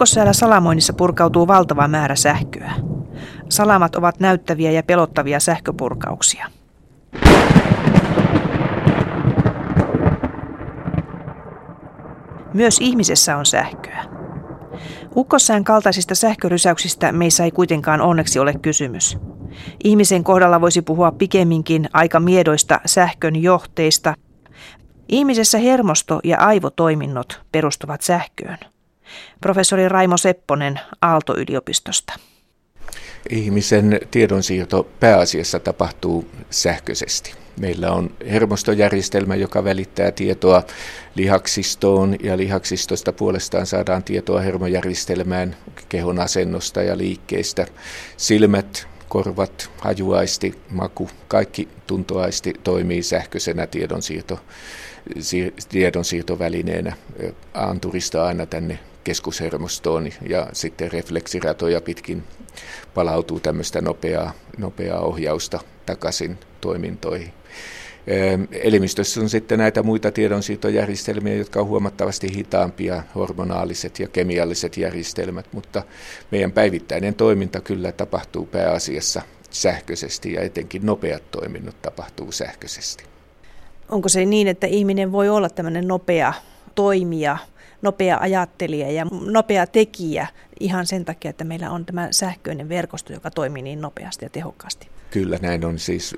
[0.00, 2.72] Ukkosäällä salamoinnissa purkautuu valtava määrä sähköä.
[3.48, 6.46] Salamat ovat näyttäviä ja pelottavia sähköpurkauksia.
[12.54, 14.04] Myös ihmisessä on sähköä.
[15.16, 19.18] Ukkossään kaltaisista sähkörysäyksistä meissä ei kuitenkaan onneksi ole kysymys.
[19.84, 24.14] Ihmisen kohdalla voisi puhua pikemminkin aika miedoista sähkön johteista.
[25.08, 28.58] Ihmisessä hermosto ja aivotoiminnot perustuvat sähköön.
[29.40, 32.12] Professori Raimo Sepponen Aalto-yliopistosta.
[33.30, 37.34] Ihmisen tiedonsiirto pääasiassa tapahtuu sähköisesti.
[37.60, 40.62] Meillä on hermostojärjestelmä, joka välittää tietoa
[41.14, 45.56] lihaksistoon ja lihaksistosta puolestaan saadaan tietoa hermojärjestelmään
[45.88, 47.66] kehon asennosta ja liikkeistä.
[48.16, 54.40] Silmät, korvat, hajuaisti, maku, kaikki tuntoaisti toimii sähköisenä tiedonsiirto,
[55.68, 56.92] tiedonsiirtovälineenä
[57.54, 62.24] anturista aina tänne keskushermostoon ja sitten refleksiratoja pitkin
[62.94, 67.32] palautuu tämmöistä nopeaa, nopeaa ohjausta takaisin toimintoihin.
[68.50, 75.82] Elimistössä on sitten näitä muita tiedonsiirtojärjestelmiä, jotka on huomattavasti hitaampia, hormonaaliset ja kemialliset järjestelmät, mutta
[76.30, 83.04] meidän päivittäinen toiminta kyllä tapahtuu pääasiassa sähköisesti ja etenkin nopeat toiminnot tapahtuu sähköisesti.
[83.88, 86.32] Onko se niin, että ihminen voi olla tämmöinen nopea
[86.74, 87.38] toimija,
[87.82, 90.26] nopea ajattelija ja nopea tekijä
[90.60, 94.88] ihan sen takia, että meillä on tämä sähköinen verkosto, joka toimii niin nopeasti ja tehokkaasti?
[95.10, 95.78] Kyllä näin on.
[95.78, 96.14] Siis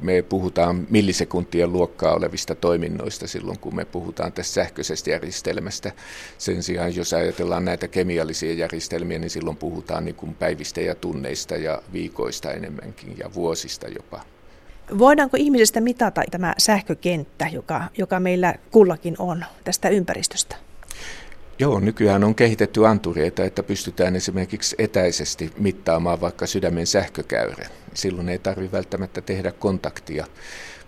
[0.00, 5.92] me puhutaan millisekuntien luokkaa olevista toiminnoista silloin, kun me puhutaan tästä sähköisestä järjestelmästä.
[6.38, 11.56] Sen sijaan, jos ajatellaan näitä kemiallisia järjestelmiä, niin silloin puhutaan niin kuin päivistä ja tunneista
[11.56, 14.20] ja viikoista enemmänkin ja vuosista jopa.
[14.98, 20.56] Voidaanko ihmisestä mitata tämä sähkökenttä, joka, joka meillä kullakin on tästä ympäristöstä?
[21.58, 27.68] Joo, nykyään on kehitetty antureita, että pystytään esimerkiksi etäisesti mittaamaan vaikka sydämen sähkökäyrä.
[27.94, 30.26] Silloin ei tarvitse välttämättä tehdä kontaktia.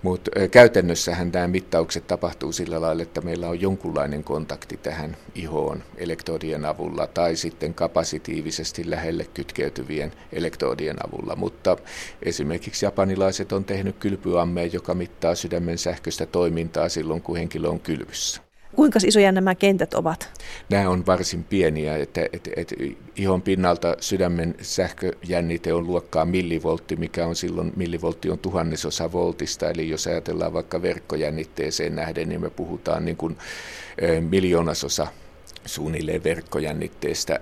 [0.03, 6.65] Mutta käytännössähän nämä mittaukset tapahtuu sillä lailla, että meillä on jonkunlainen kontakti tähän ihoon elektrodien
[6.65, 11.37] avulla tai sitten kapasitiivisesti lähelle kytkeytyvien elektrodien avulla.
[11.37, 11.77] Mutta
[12.23, 18.48] esimerkiksi japanilaiset on tehnyt kylpyammeen, joka mittaa sydämen sähköistä toimintaa silloin, kun henkilö on kylvyssä.
[18.79, 20.31] Kuinka isoja nämä kentät ovat?
[20.69, 22.75] Nämä on varsin pieniä, että, että, että
[23.17, 29.89] ihon pinnalta sydämen sähköjännite on luokkaa millivoltti, mikä on silloin, millivoltti on tuhannesosa voltista, eli
[29.89, 33.37] jos ajatellaan vaikka verkkojännitteeseen nähden, niin me puhutaan niin kuin
[34.31, 35.07] miljoonasosa
[35.67, 37.41] suunnilleen verkkojännitteestä,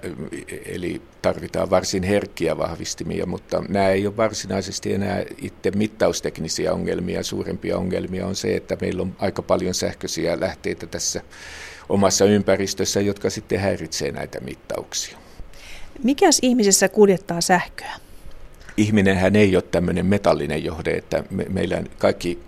[0.67, 7.23] eli tarvitaan varsin herkkiä vahvistimia, mutta nämä ei ole varsinaisesti enää itse mittausteknisiä ongelmia.
[7.23, 11.23] Suurempia ongelmia on se, että meillä on aika paljon sähköisiä lähteitä tässä
[11.89, 15.19] omassa ympäristössä, jotka sitten häiritsee näitä mittauksia.
[16.03, 17.93] Mikäs ihmisessä kuljettaa sähköä?
[18.77, 22.39] Ihminenhän ei ole tämmöinen metallinen johde, että me, meillä kaikki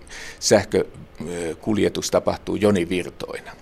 [0.40, 3.52] sähkökuljetus tapahtuu jonivirtoina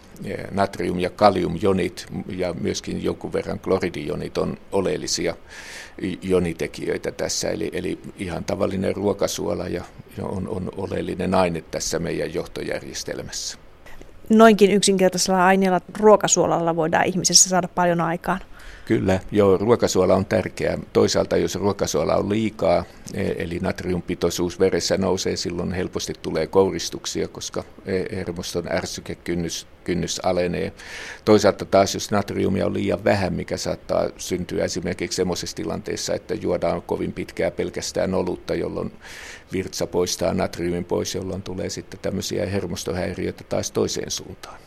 [0.51, 2.07] natrium- ja kaliumjonit
[2.37, 5.37] ja myöskin jonkun verran kloridijonit on oleellisia
[6.23, 7.51] jonitekijöitä tässä.
[7.51, 9.85] Eli, eli ihan tavallinen ruokasuola ja
[10.23, 13.59] on, on oleellinen aine tässä meidän johtojärjestelmässä.
[14.29, 18.41] Noinkin yksinkertaisella aineella ruokasuolalla voidaan ihmisessä saada paljon aikaan.
[18.87, 20.79] Kyllä, joo, ruokasuola on tärkeä.
[20.93, 27.65] Toisaalta jos ruokasuola on liikaa, e, eli natriumpitoisuus veressä nousee, silloin helposti tulee kouristuksia, koska
[27.87, 30.73] e, hermoston ärsykekynnys kynnys alenee.
[31.25, 36.83] Toisaalta taas, jos natriumia on liian vähän, mikä saattaa syntyä esimerkiksi semmoisessa tilanteessa, että juodaan
[36.83, 38.93] kovin pitkää pelkästään olutta, jolloin
[39.53, 44.66] virtsa poistaa natriumin pois, jolloin tulee sitten tämmöisiä hermostohäiriöitä taas toiseen suuntaan.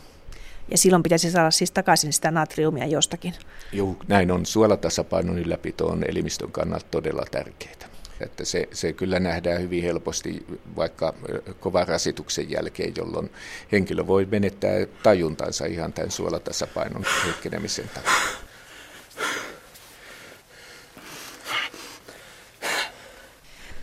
[0.71, 3.33] Ja silloin pitäisi saada siis takaisin sitä natriumia jostakin.
[3.71, 4.45] Joo, näin on.
[4.45, 7.89] Suolatasapainon ylläpito on elimistön kannalta todella tärkeää.
[8.19, 10.45] Että se, se kyllä nähdään hyvin helposti
[10.75, 11.13] vaikka
[11.59, 13.31] kovan rasituksen jälkeen, jolloin
[13.71, 18.48] henkilö voi menettää tajuntansa ihan tämän suolatasapainon heikkenemisen takia.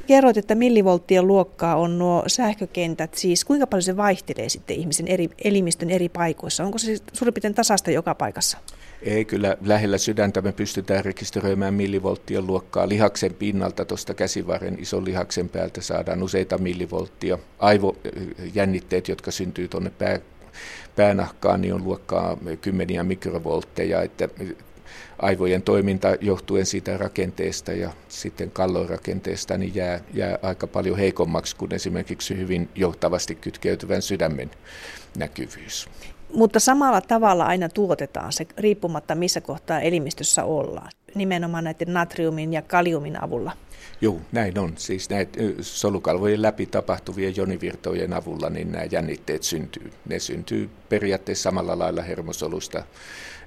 [0.06, 3.14] Kerroit, että millivolttien luokkaa on nuo sähkökentät.
[3.14, 6.64] Siis kuinka paljon se vaihtelee sitten ihmisen eri, elimistön eri paikoissa?
[6.64, 8.58] Onko se suurin piirtein tasasta joka paikassa?
[9.02, 12.88] Ei, kyllä lähellä sydäntä me pystytään rekisteröimään millivolttien luokkaa.
[12.88, 17.38] Lihaksen pinnalta tuosta käsivarren ison lihaksen päältä saadaan useita millivolttia.
[17.58, 20.20] Aivojännitteet, jotka syntyy tuonne pää,
[20.96, 24.02] päänahkaan, niin on luokkaa kymmeniä mikrovoltteja.
[24.02, 24.28] Että
[25.18, 31.56] aivojen toiminta johtuen siitä rakenteesta ja sitten kallon rakenteesta niin jää, jää aika paljon heikommaksi
[31.56, 34.50] kuin esimerkiksi hyvin johtavasti kytkeytyvän sydämen
[35.18, 35.88] näkyvyys.
[36.34, 42.62] Mutta samalla tavalla aina tuotetaan se riippumatta missä kohtaa elimistössä ollaan, nimenomaan näiden natriumin ja
[42.62, 43.52] kaliumin avulla.
[44.00, 44.72] Joo, näin on.
[44.76, 49.92] Siis näitä solukalvojen läpi tapahtuvien jonivirtojen avulla niin nämä jännitteet syntyy.
[50.08, 52.82] Ne syntyy periaatteessa samalla lailla hermosolusta,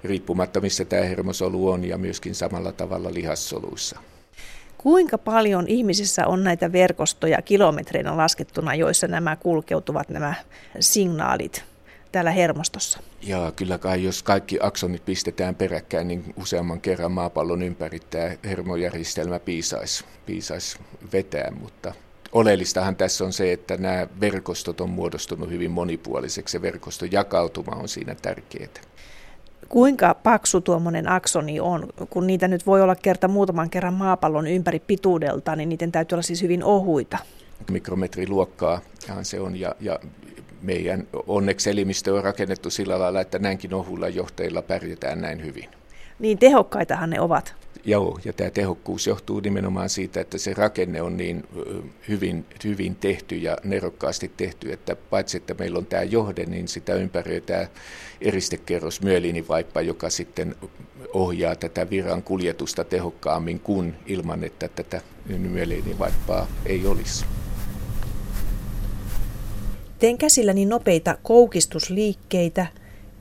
[0.03, 3.99] riippumatta missä tämä hermosolu on ja myöskin samalla tavalla lihassoluissa.
[4.77, 10.33] Kuinka paljon ihmisissä on näitä verkostoja kilometreinä laskettuna, joissa nämä kulkeutuvat nämä
[10.79, 11.68] signaalit
[12.11, 12.99] täällä hermostossa?
[13.21, 19.39] Ja kyllä kai jos kaikki aksonit pistetään peräkkäin, niin useamman kerran maapallon ympäri tämä hermojärjestelmä
[19.39, 20.77] piisaisi, piisaisi
[21.13, 21.93] vetää, mutta
[22.31, 26.51] oleellistahan tässä on se, että nämä verkostot on muodostunut hyvin monipuoliseksi.
[26.51, 28.69] Se verkoston jakautuma on siinä tärkeää.
[29.69, 31.87] Kuinka paksu tuommoinen aksoni on?
[32.09, 36.23] Kun niitä nyt voi olla kerta muutaman kerran maapallon ympäri pituudelta, niin niiden täytyy olla
[36.23, 37.17] siis hyvin ohuita.
[37.71, 38.81] Mikrometriluokkaa
[39.23, 39.99] se on ja, ja
[40.61, 45.69] meidän onneksi elimistö on rakennettu sillä lailla, että näinkin ohuilla johteilla pärjätään näin hyvin.
[46.19, 47.55] Niin tehokkaitahan ne ovat.
[47.85, 51.43] Joo, ja tämä tehokkuus johtuu nimenomaan siitä, että se rakenne on niin
[52.07, 56.93] hyvin, hyvin tehty ja nerokkaasti tehty, että paitsi että meillä on tämä johde, niin sitä
[56.93, 57.67] ympäröi tämä
[58.21, 60.55] eristekerros myeliinivaippa, joka sitten
[61.13, 67.25] ohjaa tätä viran kuljetusta tehokkaammin kuin ilman, että tätä myeliinivaippaa ei olisi.
[69.99, 72.67] Teen käsilläni nopeita koukistusliikkeitä,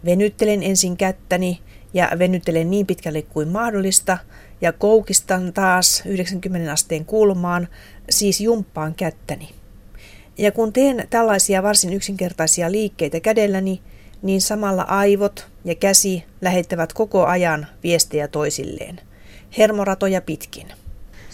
[0.04, 1.60] venyttelen ensin kättäni
[1.94, 4.18] ja venyttelen niin pitkälle kuin mahdollista
[4.60, 7.68] ja koukistan taas 90 asteen kulmaan,
[8.10, 9.48] siis jumppaan kättäni.
[10.38, 13.80] Ja kun teen tällaisia varsin yksinkertaisia liikkeitä kädelläni,
[14.22, 19.00] niin samalla aivot ja käsi lähettävät koko ajan viestejä toisilleen,
[19.58, 20.66] hermoratoja pitkin.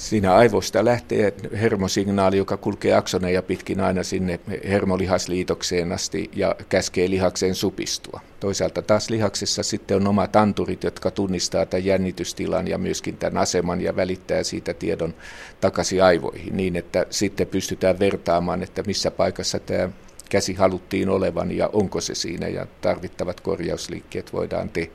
[0.04, 7.54] Siinä aivosta lähtee hermosignaali, joka kulkee aksoneja pitkin aina sinne hermolihasliitokseen asti ja käskee lihakseen
[7.54, 8.20] supistua.
[8.40, 13.80] Toisaalta taas lihaksessa sitten on omat anturit, jotka tunnistaa tämän jännitystilan ja myöskin tämän aseman
[13.80, 15.14] ja välittää siitä tiedon
[15.60, 19.88] takaisin aivoihin niin, että sitten pystytään vertaamaan, että missä paikassa tämä
[20.30, 24.92] käsi haluttiin olevan ja onko se siinä ja tarvittavat korjausliikkeet voidaan tehdä.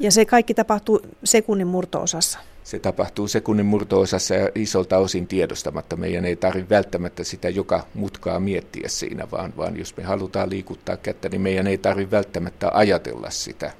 [0.00, 2.38] Ja se kaikki tapahtuu sekunnin murtoosassa?
[2.64, 5.96] Se tapahtuu sekunnin murto-osassa ja isolta osin tiedostamatta.
[5.96, 10.96] Meidän ei tarvitse välttämättä sitä joka mutkaa miettiä siinä, vaan, vaan jos me halutaan liikuttaa
[10.96, 13.72] kättä, niin meidän ei tarvitse välttämättä ajatella sitä,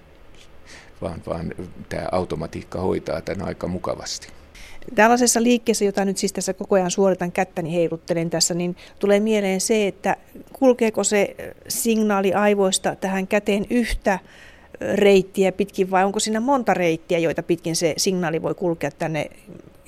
[1.03, 1.55] vaan, vaan
[1.89, 4.29] tämä automatiikka hoitaa tämän aika mukavasti.
[4.95, 9.61] Tällaisessa liikkeessä, jota nyt siis tässä koko ajan suoritan kättäni heiluttelen tässä, niin tulee mieleen
[9.61, 10.17] se, että
[10.53, 11.37] kulkeeko se
[11.69, 14.19] signaali aivoista tähän käteen yhtä
[14.95, 19.31] reittiä pitkin vai onko siinä monta reittiä, joita pitkin se signaali voi kulkea tänne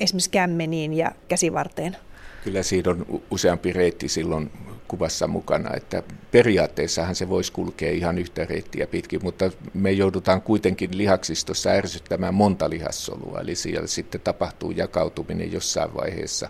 [0.01, 1.97] esimerkiksi kämmeniin ja käsivarteen?
[2.45, 4.51] Kyllä siinä on useampi reitti silloin
[4.89, 10.99] kuvassa mukana, että periaatteessahan se voisi kulkea ihan yhtä reittiä pitkin, mutta me joudutaan kuitenkin
[10.99, 16.49] lihaksistossa ärsyttämään monta lihassolua, eli siellä sitten tapahtuu jakautuminen jossain vaiheessa.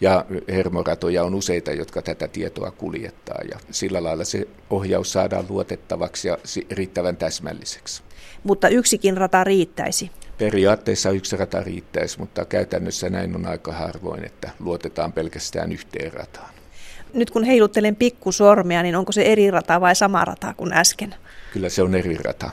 [0.00, 6.28] Ja hermoratoja on useita, jotka tätä tietoa kuljettaa, ja sillä lailla se ohjaus saadaan luotettavaksi
[6.28, 6.38] ja
[6.70, 8.02] riittävän täsmälliseksi.
[8.44, 10.10] Mutta yksikin rata riittäisi?
[10.38, 16.57] Periaatteessa yksi rata riittäisi, mutta käytännössä näin on aika harvoin, että luotetaan pelkästään yhteen rataan.
[17.14, 21.14] Nyt kun heiluttelen pikkusormea, niin onko se eri rata vai sama rata kuin äsken?
[21.52, 22.50] Kyllä se on eri rata,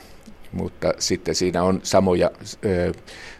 [0.52, 2.30] mutta sitten siinä on samoja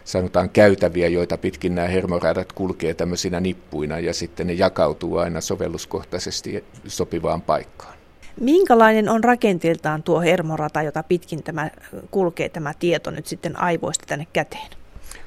[0.03, 6.63] sanotaan käytäviä, joita pitkin nämä hermoradat kulkee tämmöisinä nippuina ja sitten ne jakautuu aina sovelluskohtaisesti
[6.87, 7.93] sopivaan paikkaan.
[8.39, 11.69] Minkälainen on rakenteeltaan tuo hermorata, jota pitkin tämä
[12.11, 14.67] kulkee tämä tieto nyt sitten aivoista tänne käteen?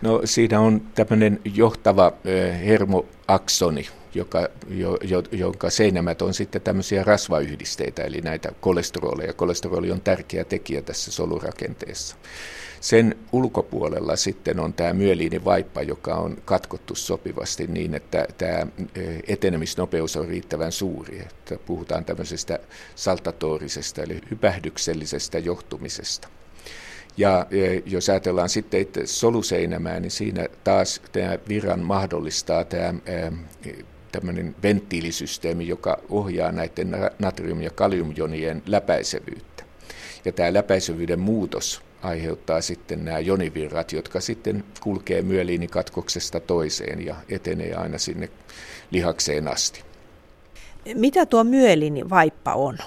[0.02, 2.12] No siinä on tämmöinen johtava
[2.64, 9.32] hermoaksoni, joka, jo, jo, jonka seinämät on sitten tämmöisiä rasvayhdisteitä, eli näitä kolesteroleja.
[9.32, 12.16] Kolesteroli on tärkeä tekijä tässä solurakenteessa.
[12.80, 18.66] Sen ulkopuolella sitten on tämä myeliinivaippa, joka on katkottu sopivasti niin, että tämä
[19.28, 21.20] etenemisnopeus on riittävän suuri.
[21.20, 22.58] Että puhutaan tämmöisestä
[22.94, 26.28] saltatorisesta eli hypähdyksellisestä johtumisesta.
[27.16, 27.46] Ja
[27.86, 32.94] jos ajatellaan sitten itse soluseinämää, niin siinä taas tämä viran mahdollistaa tämä
[34.12, 39.64] tämmöinen venttiilisysteemi, joka ohjaa näiden natrium- ja kaliumjonien läpäisevyyttä.
[40.24, 47.74] Ja tämä läpäisevyyden muutos aiheuttaa sitten nämä jonivirrat, jotka sitten kulkee myeliinikatkoksesta toiseen ja etenee
[47.74, 48.28] aina sinne
[48.90, 49.82] lihakseen asti.
[50.94, 52.78] Mitä tuo myeliinivaippa on?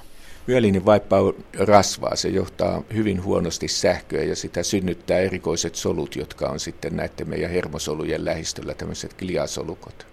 [0.48, 6.60] Myeliinivaippa on rasvaa, se johtaa hyvin huonosti sähköä ja sitä synnyttää erikoiset solut, jotka on
[6.60, 10.13] sitten näiden meidän hermosolujen lähistöllä, tämmöiset gliasolukot.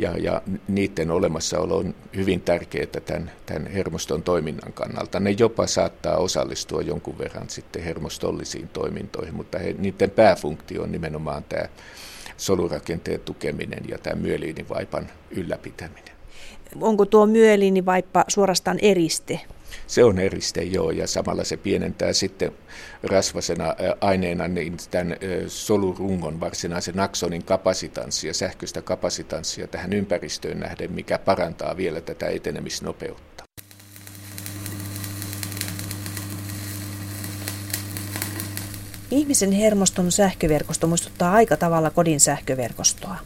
[0.00, 5.20] Ja, ja niiden olemassaolo on hyvin tärkeää tämän, tämän hermoston toiminnan kannalta.
[5.20, 11.44] Ne jopa saattaa osallistua jonkun verran sitten hermostollisiin toimintoihin, mutta he, niiden pääfunktio on nimenomaan
[11.48, 11.64] tämä
[12.36, 16.14] solurakenteen tukeminen ja tämä myeliinivaipan ylläpitäminen.
[16.80, 19.40] Onko tuo myeliinivaippa suorastaan eriste?
[19.90, 22.52] Se on eriste, joo, ja samalla se pienentää sitten
[23.02, 25.16] rasvasena aineena niin tämän
[25.48, 33.44] solurungon varsinaisen aksonin kapasitanssia, sähköistä kapasitanssia tähän ympäristöön nähden, mikä parantaa vielä tätä etenemisnopeutta.
[39.10, 43.16] Ihmisen hermoston sähköverkosto muistuttaa aika tavalla kodin sähköverkostoa.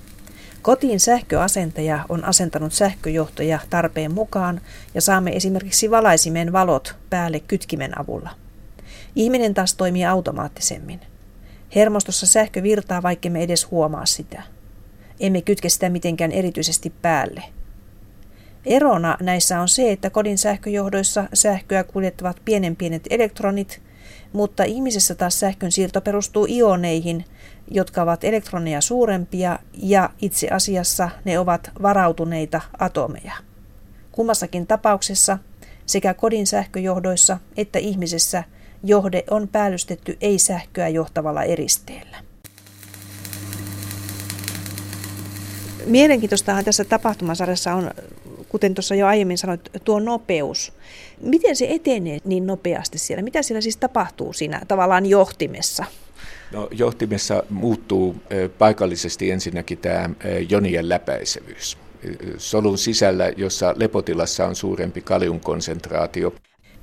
[0.64, 4.60] Kotiin sähköasentaja on asentanut sähköjohtoja tarpeen mukaan
[4.94, 8.30] ja saamme esimerkiksi valaisimen valot päälle kytkimen avulla.
[9.16, 11.00] Ihminen taas toimii automaattisemmin.
[11.74, 14.42] Hermostossa sähkö virtaa, vaikka me edes huomaa sitä.
[15.20, 17.42] Emme kytke sitä mitenkään erityisesti päälle.
[18.66, 23.82] Erona näissä on se, että kodin sähköjohdoissa sähköä kuljettavat pienen pienet elektronit,
[24.32, 27.24] mutta ihmisessä taas sähkön siirto perustuu ioneihin,
[27.70, 33.32] jotka ovat elektroneja suurempia ja itse asiassa ne ovat varautuneita atomeja.
[34.12, 35.38] Kummassakin tapauksessa
[35.86, 38.44] sekä kodin sähköjohdoissa että ihmisessä
[38.84, 42.16] johde on päällystetty ei-sähköä johtavalla eristeellä.
[45.86, 47.90] Mielenkiintoistahan tässä tapahtumasarjassa on,
[48.48, 50.72] kuten tuossa jo aiemmin sanoit, tuo nopeus.
[51.20, 53.22] Miten se etenee niin nopeasti siellä?
[53.22, 55.84] Mitä siellä siis tapahtuu siinä tavallaan johtimessa?
[56.54, 58.16] No, johtimessa muuttuu
[58.58, 60.10] paikallisesti ensinnäkin tämä
[60.48, 61.78] jonien läpäisevyys.
[62.38, 66.34] Solun sisällä, jossa lepotilassa on suurempi kaliumkonsentraatio.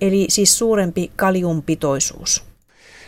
[0.02, 2.51] Eli siis suurempi kaliumpitoisuus.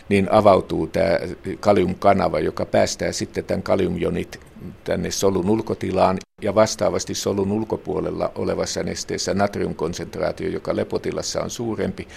[0.08, 1.18] Niin avautuu tämä
[1.60, 4.40] kaliumkanava, joka päästää sitten tämän kaliumjonit
[4.84, 12.08] tänne solun ulkotilaan ja vastaavasti solun ulkopuolella olevassa nesteessä natriumkonsentraatio, joka lepotilassa on suurempi,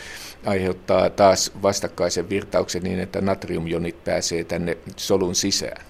[0.45, 5.85] aiheuttaa taas vastakkaisen virtauksen niin, että natriumjonit pääsee tänne solun sisään.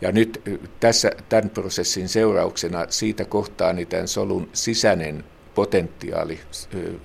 [0.00, 0.42] Ja nyt
[0.80, 5.24] tässä, tämän prosessin seurauksena siitä kohtaa niin tämän solun sisäinen
[5.54, 6.40] potentiaali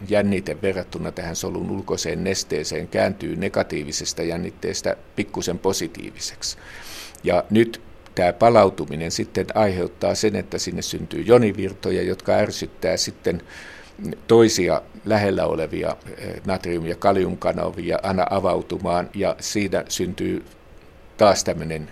[0.10, 6.58] jännite verrattuna tähän solun ulkoiseen nesteeseen kääntyy negatiivisesta jännitteestä pikkusen positiiviseksi.
[7.24, 7.82] Ja nyt
[8.16, 13.42] tämä palautuminen sitten aiheuttaa sen, että sinne syntyy jonivirtoja, jotka ärsyttää sitten
[14.28, 15.98] toisia lähellä olevia
[16.46, 20.46] natrium- ja kaliumkanavia aina avautumaan, ja siitä syntyy
[21.18, 21.90] taas tämmöinen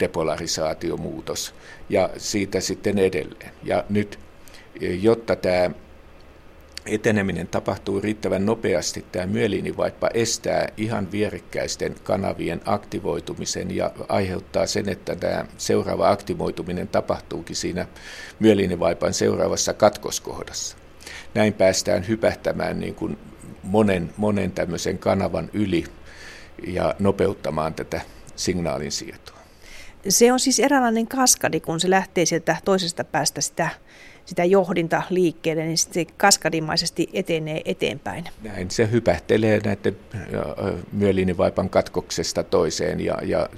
[0.00, 1.54] depolarisaatiomuutos,
[1.88, 3.50] ja siitä sitten edelleen.
[3.62, 4.18] Ja nyt,
[4.80, 5.70] jotta tämä
[6.86, 15.16] eteneminen tapahtuu riittävän nopeasti, tämä myeliinivaippa estää ihan vierekkäisten kanavien aktivoitumisen ja aiheuttaa sen, että
[15.16, 17.86] tämä seuraava aktivoituminen tapahtuukin siinä
[18.38, 20.76] myeliinivaipan seuraavassa katkoskohdassa.
[21.34, 23.18] Näin päästään hypähtämään niin kuin
[23.62, 25.84] monen, monen tämmöisen kanavan yli
[26.66, 28.00] ja nopeuttamaan tätä
[28.36, 29.36] signaalin siirtoa.
[30.08, 33.68] Se on siis eräänlainen kaskadi, kun se lähtee sieltä toisesta päästä sitä
[34.26, 38.24] sitä johdinta liikkeelle, niin se kaskadimaisesti etenee eteenpäin.
[38.42, 39.96] Näin, se hypähtelee näiden
[40.92, 43.48] myeliinivaipan katkoksesta toiseen ja, ja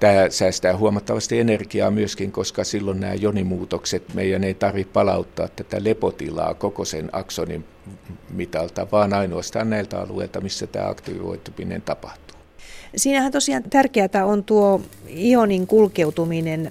[0.00, 6.54] Tämä säästää huomattavasti energiaa myöskin, koska silloin nämä jonimuutokset, meidän ei tarvitse palauttaa tätä lepotilaa
[6.54, 7.64] koko sen aksonin
[8.30, 12.36] mitalta, vaan ainoastaan näiltä alueilta, missä tämä aktivoituminen tapahtuu.
[12.96, 14.80] Siinähän tosiaan tärkeää on tuo
[15.16, 16.70] ionin kulkeutuminen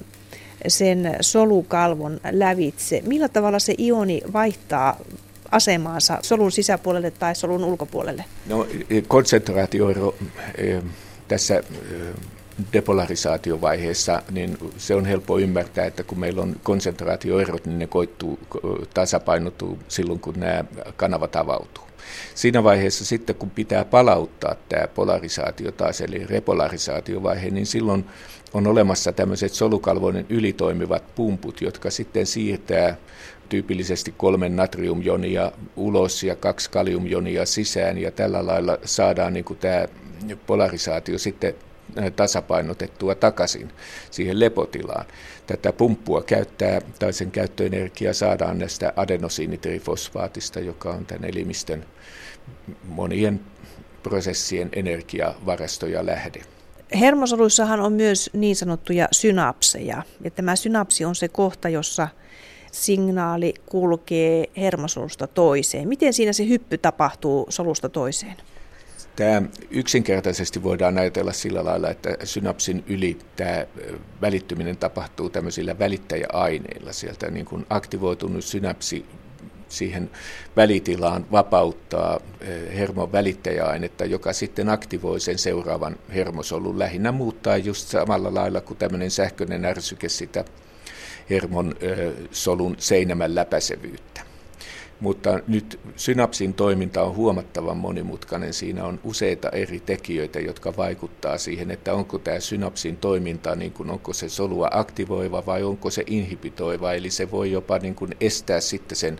[0.68, 3.02] sen solukalvon lävitse.
[3.06, 4.98] Millä tavalla se ioni vaihtaa
[5.52, 8.26] asemaansa solun sisäpuolelle tai solun ulkopuolelle?
[8.48, 8.68] No,
[9.08, 10.16] konsentraatioero
[10.58, 10.82] e,
[11.28, 11.64] tässä e,
[12.74, 18.40] depolarisaatiovaiheessa, niin se on helppo ymmärtää, että kun meillä on konsentraatioerot, niin ne koittuu,
[18.94, 20.64] tasapainottuu silloin, kun nämä
[20.96, 21.84] kanavat avautuu.
[22.36, 28.06] Siinä vaiheessa sitten, kun pitää palauttaa tämä polarisaatio taas, eli repolarisaatiovaihe, niin silloin
[28.54, 32.98] on olemassa tämmöiset solukalvoinen ylitoimivat pumput, jotka sitten siirtää
[33.50, 39.86] tyypillisesti kolme natriumjonia ulos ja kaksi kaliumjonia sisään, ja tällä lailla saadaan niin kuin tämä
[40.48, 41.56] polarisaatio sitten
[42.16, 43.72] tasapainotettua takaisin
[44.12, 45.06] siihen lepotilaan.
[45.48, 51.86] Tätä pumppua käyttää, tai sen käyttöenergia saadaan näistä adenosiinitrifosfaatista, joka on tämän elimistön
[52.84, 53.40] monien
[54.04, 56.42] prosessien energiavarasto ja lähde.
[56.96, 60.04] Hermosoluissahan on myös niin sanottuja synapseja.
[60.24, 62.08] Ja tämä synapsi on se kohta, jossa
[62.72, 65.88] signaali kulkee hermosolusta toiseen.
[65.88, 68.36] Miten siinä se hyppy tapahtuu solusta toiseen?
[69.16, 73.66] Tämä yksinkertaisesti voidaan ajatella sillä lailla, että synapsin yli tämä
[74.22, 76.94] välittyminen tapahtuu tämmöisillä välittäjäaineilla.
[76.94, 79.06] Sieltä niin kuin aktivoitunut synapsi
[79.70, 80.10] siihen
[80.58, 82.20] välitilaan vapauttaa
[82.76, 86.80] hermon välittäjäainetta, joka sitten aktivoi sen seuraavan hermosolun.
[86.80, 90.46] Lähinnä muuttaa just samalla lailla kuin tämmöinen sähköinen ärsyke sitä
[91.30, 91.76] hermon
[92.32, 94.30] solun seinämän läpäisevyyttä.
[95.00, 98.54] Mutta nyt synapsin toiminta on huomattavan monimutkainen.
[98.54, 103.90] Siinä on useita eri tekijöitä, jotka vaikuttaa siihen, että onko tämä synapsin toiminta, niin kuin
[103.90, 106.94] onko se solua aktivoiva vai onko se inhibitoiva.
[106.94, 109.20] Eli se voi jopa niin kuin estää sitten sen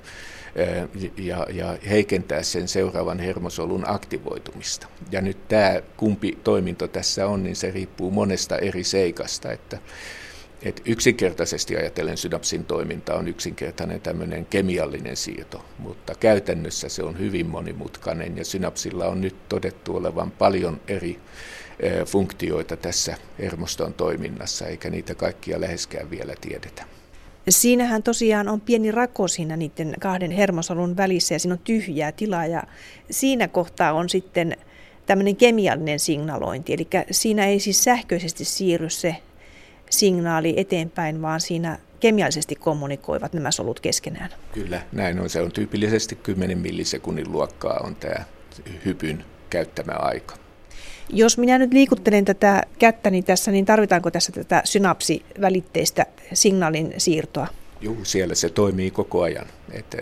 [1.18, 4.88] ja, ja heikentää sen seuraavan hermosolun aktivoitumista.
[5.12, 9.78] Ja nyt tämä kumpi toiminto tässä on, niin se riippuu monesta eri seikasta, että
[10.62, 17.46] et yksinkertaisesti ajatellen synapsin toiminta on yksinkertainen tämmöinen kemiallinen siirto, mutta käytännössä se on hyvin
[17.48, 21.20] monimutkainen ja synapsilla on nyt todettu olevan paljon eri
[22.06, 26.99] funktioita tässä hermoston toiminnassa, eikä niitä kaikkia läheskään vielä tiedetä.
[27.50, 32.46] Siinähän tosiaan on pieni rako siinä niiden kahden hermosolun välissä ja siinä on tyhjää tilaa
[32.46, 32.64] ja
[33.12, 34.58] siinä kohtaa on sitten
[35.06, 36.74] tämmöinen kemiallinen signalointi.
[36.74, 39.16] Eli siinä ei siis sähköisesti siirry se
[39.90, 44.30] signaali eteenpäin, vaan siinä kemiallisesti kommunikoivat nämä solut keskenään.
[44.52, 45.30] Kyllä, näin on.
[45.30, 48.26] Se on tyypillisesti 10 millisekunnin luokkaa on tämä
[48.86, 50.36] hypyn käyttämä aika.
[51.10, 57.48] Jos minä nyt liikuttelen tätä kättäni tässä, niin tarvitaanko tässä tätä synapsivälitteistä signaalin siirtoa?
[57.82, 59.46] Joo, siellä se toimii koko ajan.
[59.72, 59.98] Että,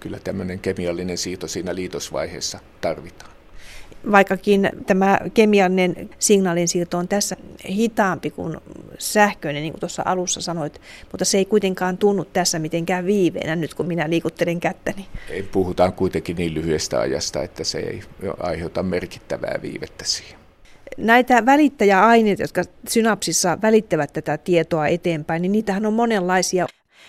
[0.00, 3.31] kyllä tämmöinen kemiallinen siirto siinä liitosvaiheessa tarvitaan
[4.10, 7.36] vaikkakin tämä kemiallinen signaalinsiirto on tässä
[7.68, 8.56] hitaampi kuin
[8.98, 10.80] sähköinen, niin kuin tuossa alussa sanoit,
[11.12, 15.06] mutta se ei kuitenkaan tunnu tässä mitenkään viiveenä nyt, kun minä liikuttelen kättäni.
[15.30, 18.02] Ei, puhutaan kuitenkin niin lyhyestä ajasta, että se ei
[18.40, 20.42] aiheuta merkittävää viivettä siihen.
[20.96, 26.66] Näitä välittäjäaineita, jotka synapsissa välittävät tätä tietoa eteenpäin, niin niitähän on monenlaisia.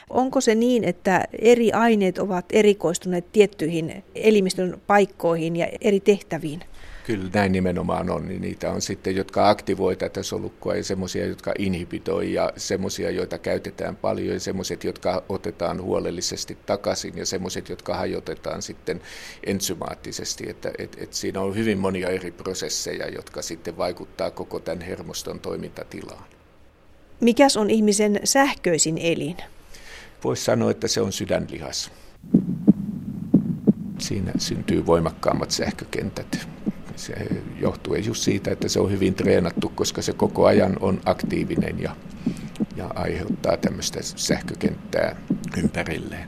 [0.09, 6.63] Onko se niin, että eri aineet ovat erikoistuneet tiettyihin elimistön paikkoihin ja eri tehtäviin?
[7.03, 11.53] Kyllä näin nimenomaan on, niin niitä on sitten, jotka aktivoi tätä solukkoa ja semmoisia, jotka
[11.59, 17.95] inhibitoi ja semmoisia, joita käytetään paljon ja semmoiset, jotka otetaan huolellisesti takaisin ja semmoiset, jotka
[17.95, 19.01] hajotetaan sitten
[19.45, 20.49] ensymaattisesti.
[20.49, 25.39] Että et, et siinä on hyvin monia eri prosesseja, jotka sitten vaikuttaa koko tämän hermoston
[25.39, 26.23] toimintatilaan.
[27.19, 29.37] Mikäs on ihmisen sähköisin elin?
[30.23, 31.91] Voisi sanoa, että se on sydänlihas.
[33.99, 36.47] Siinä syntyy voimakkaammat sähkökentät
[36.95, 37.13] se
[37.59, 41.95] johtuu just siitä, että se on hyvin treenattu, koska se koko ajan on aktiivinen ja,
[42.75, 45.15] ja aiheuttaa tämmöistä sähkökenttää
[45.57, 46.27] ympärilleen.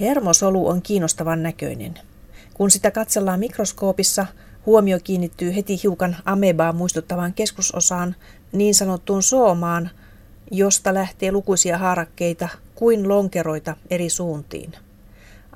[0.00, 1.94] Hermosolu on kiinnostavan näköinen.
[2.54, 4.26] Kun sitä katsellaan mikroskoopissa,
[4.66, 8.16] huomio kiinnittyy heti hiukan amebaa muistuttavaan keskusosaan,
[8.52, 9.90] niin sanottuun soomaan,
[10.50, 14.72] josta lähtee lukuisia haarakkeita kuin lonkeroita eri suuntiin.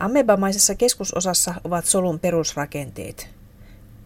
[0.01, 3.29] Amebamaisessa keskusosassa ovat solun perusrakenteet.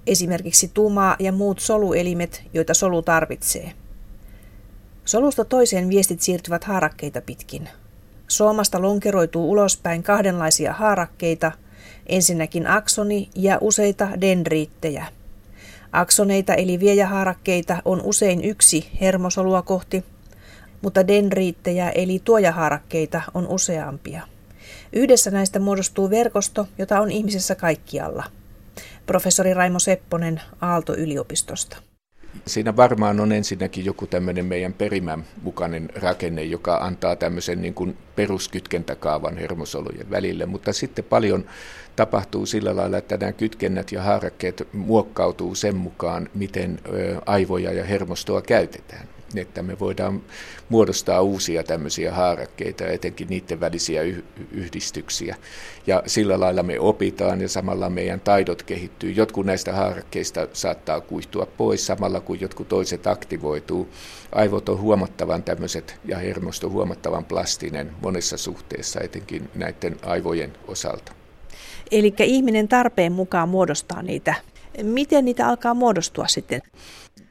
[0.06, 3.72] Esimerkiksi tumaa ja muut soluelimet, joita solu tarvitsee.
[5.04, 7.68] Solusta toiseen viestit siirtyvät haarakkeita pitkin.
[8.28, 11.52] Soomasta lonkeroituu ulospäin kahdenlaisia haarakkeita,
[12.06, 15.06] ensinnäkin aksoni ja useita dendriittejä.
[15.92, 20.04] Aksoneita eli viejähaarakkeita on usein yksi hermosolua kohti,
[20.82, 24.22] mutta dendriittejä eli tuojahaarakkeita on useampia.
[24.92, 28.24] Yhdessä näistä muodostuu verkosto, jota on ihmisessä kaikkialla.
[29.06, 31.76] Professori Raimo Sepponen Aalto-yliopistosta.
[32.46, 37.96] Siinä varmaan on ensinnäkin joku tämmöinen meidän perimän mukainen rakenne, joka antaa tämmöisen niin kuin
[38.16, 41.44] peruskytkentäkaavan hermosolujen välille, mutta sitten paljon
[41.96, 46.80] tapahtuu sillä lailla, että nämä kytkennät ja haarakkeet muokkautuu sen mukaan, miten
[47.26, 50.22] aivoja ja hermostoa käytetään että me voidaan
[50.68, 54.02] muodostaa uusia tämmöisiä haarakkeita, etenkin niiden välisiä
[54.50, 55.36] yhdistyksiä.
[55.86, 59.10] Ja sillä lailla me opitaan ja samalla meidän taidot kehittyy.
[59.10, 63.88] Jotkut näistä haarakkeista saattaa kuihtua pois samalla kun jotkut toiset aktivoituu.
[64.32, 71.12] Aivot on huomattavan tämmöiset ja hermosto huomattavan plastinen monessa suhteessa, etenkin näiden aivojen osalta.
[71.90, 74.34] Eli ihminen tarpeen mukaan muodostaa niitä.
[74.82, 76.60] Miten niitä alkaa muodostua sitten?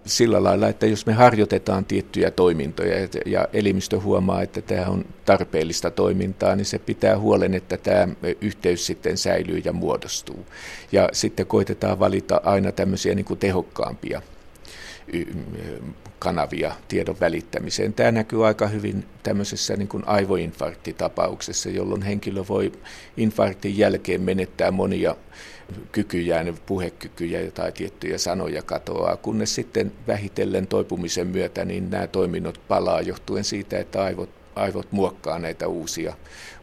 [0.10, 5.92] Sillä lailla, että jos me harjoitetaan tiettyjä toimintoja ja elimistö huomaa, että tämä on tarpeellista
[5.92, 8.08] toimintaa, niin se pitää huolen, että tämä
[8.42, 10.46] yhteys sitten säilyy ja muodostuu.
[10.92, 14.22] Ja sitten koitetaan valita aina tämmöisiä niin kuin tehokkaampia
[16.20, 17.94] kanavia tiedon välittämiseen.
[17.94, 22.72] Tämä näkyy aika hyvin tämmöisessä niin kuin aivoinfarktitapauksessa, jolloin henkilö voi
[23.18, 25.16] infarktin jälkeen menettää monia
[25.92, 33.02] kykyjään, puhekykyjä tai tiettyjä sanoja katoaa, kunnes sitten vähitellen toipumisen myötä niin nämä toiminnot palaa
[33.02, 36.14] johtuen siitä, että aivot, aivot muokkaa näitä uusia,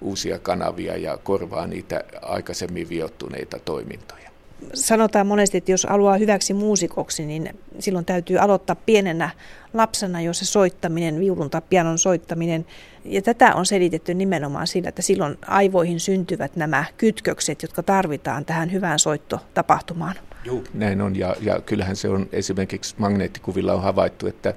[0.00, 4.25] uusia kanavia ja korvaa niitä aikaisemmin viottuneita toimintoja
[4.74, 9.30] sanotaan monesti, että jos haluaa hyväksi muusikoksi, niin silloin täytyy aloittaa pienenä
[9.74, 12.66] lapsena jo se soittaminen, viulun tai pianon soittaminen.
[13.04, 18.72] Ja tätä on selitetty nimenomaan sillä, että silloin aivoihin syntyvät nämä kytkökset, jotka tarvitaan tähän
[18.72, 20.14] hyvään soittotapahtumaan.
[20.44, 21.16] Joo, näin on.
[21.16, 24.54] Ja, ja kyllähän se on esimerkiksi magneettikuvilla on havaittu, että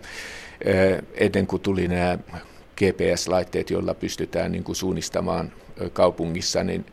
[1.14, 2.18] ennen kuin tuli nämä
[2.76, 5.52] GPS-laitteet, joilla pystytään niin kuin suunnistamaan
[5.94, 6.86] kaupungissa, niin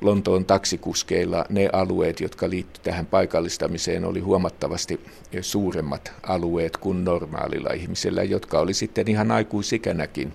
[0.00, 5.00] Lontoon taksikuskeilla ne alueet, jotka liittyivät tähän paikallistamiseen, oli huomattavasti
[5.40, 10.32] suuremmat alueet kuin normaalilla ihmisellä, jotka oli sitten ihan aikuisikänäkin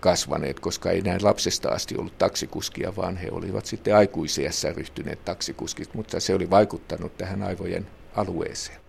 [0.00, 5.94] kasvaneet, koska ei näin lapsesta asti ollut taksikuskia, vaan he olivat sitten aikuisiässä ryhtyneet taksikuskit,
[5.94, 8.85] mutta se oli vaikuttanut tähän aivojen alueeseen.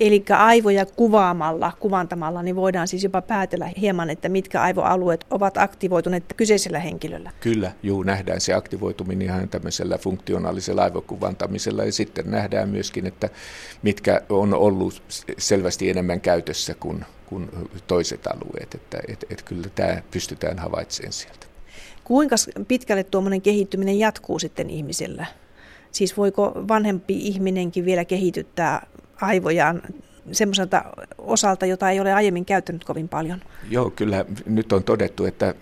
[0.00, 6.24] Eli aivoja kuvaamalla, kuvantamalla, niin voidaan siis jopa päätellä hieman, että mitkä aivoalueet ovat aktivoituneet
[6.36, 7.30] kyseisellä henkilöllä.
[7.40, 13.28] Kyllä, juu, nähdään se aktivoituminen ihan tämmöisellä funktionaalisella aivokuvantamisella ja sitten nähdään myöskin, että
[13.82, 15.02] mitkä on ollut
[15.38, 17.50] selvästi enemmän käytössä kuin, kuin
[17.86, 21.46] toiset alueet, että et, et kyllä tämä pystytään havaitsemaan sieltä.
[22.04, 22.36] Kuinka
[22.68, 25.26] pitkälle tuommoinen kehittyminen jatkuu sitten ihmisellä?
[25.92, 28.86] Siis voiko vanhempi ihminenkin vielä kehityttää
[29.20, 29.82] aivojaan
[30.32, 30.84] semmoiselta
[31.18, 33.40] osalta, jota ei ole aiemmin käyttänyt kovin paljon.
[33.70, 35.54] Joo, kyllä nyt on todettu, että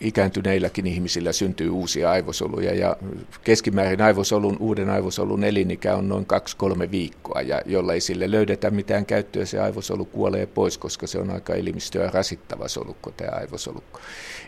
[0.00, 2.96] ikääntyneilläkin ihmisillä syntyy uusia aivosoluja ja
[3.44, 6.26] keskimäärin aivosolun, uuden aivosolun elinikä on noin
[6.86, 11.18] 2-3 viikkoa ja jolla ei sille löydetä mitään käyttöä, se aivosolu kuolee pois, koska se
[11.18, 14.00] on aika elimistöä rasittava solukko tämä aivosolukko.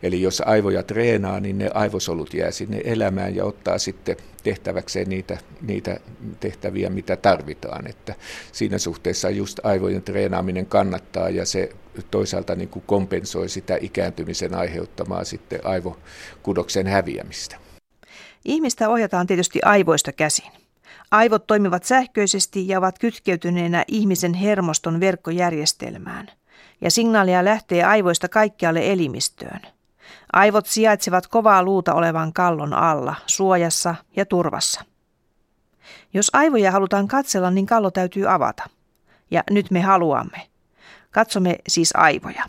[0.03, 5.39] Eli jos aivoja treenaa, niin ne aivosolut jää sinne elämään ja ottaa sitten tehtäväkseen niitä,
[5.63, 6.01] niitä
[6.41, 7.87] tehtäviä, mitä tarvitaan.
[7.87, 8.15] Että
[8.53, 11.71] siinä suhteessa just aivojen treenaaminen kannattaa ja se
[12.11, 17.57] toisaalta niin kuin kompensoi sitä ikääntymisen aiheuttamaa sitten aivokudoksen häviämistä.
[18.45, 20.51] Ihmistä ohjataan tietysti aivoista käsin.
[21.11, 26.29] Aivot toimivat sähköisesti ja ovat kytkeytyneenä ihmisen hermoston verkkojärjestelmään.
[26.81, 29.61] Ja signaalia lähtee aivoista kaikkialle elimistöön.
[30.33, 34.85] Aivot sijaitsevat kovaa luuta olevan kallon alla, suojassa ja turvassa.
[36.15, 38.63] Jos aivoja halutaan katsella, niin kallo täytyy avata.
[39.31, 40.47] Ja nyt me haluamme.
[41.11, 42.45] Katsomme siis aivoja.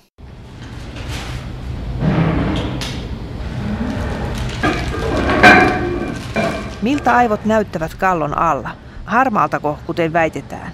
[6.82, 8.70] Miltä aivot näyttävät kallon alla?
[9.06, 10.72] Harmaaltako, kuten väitetään?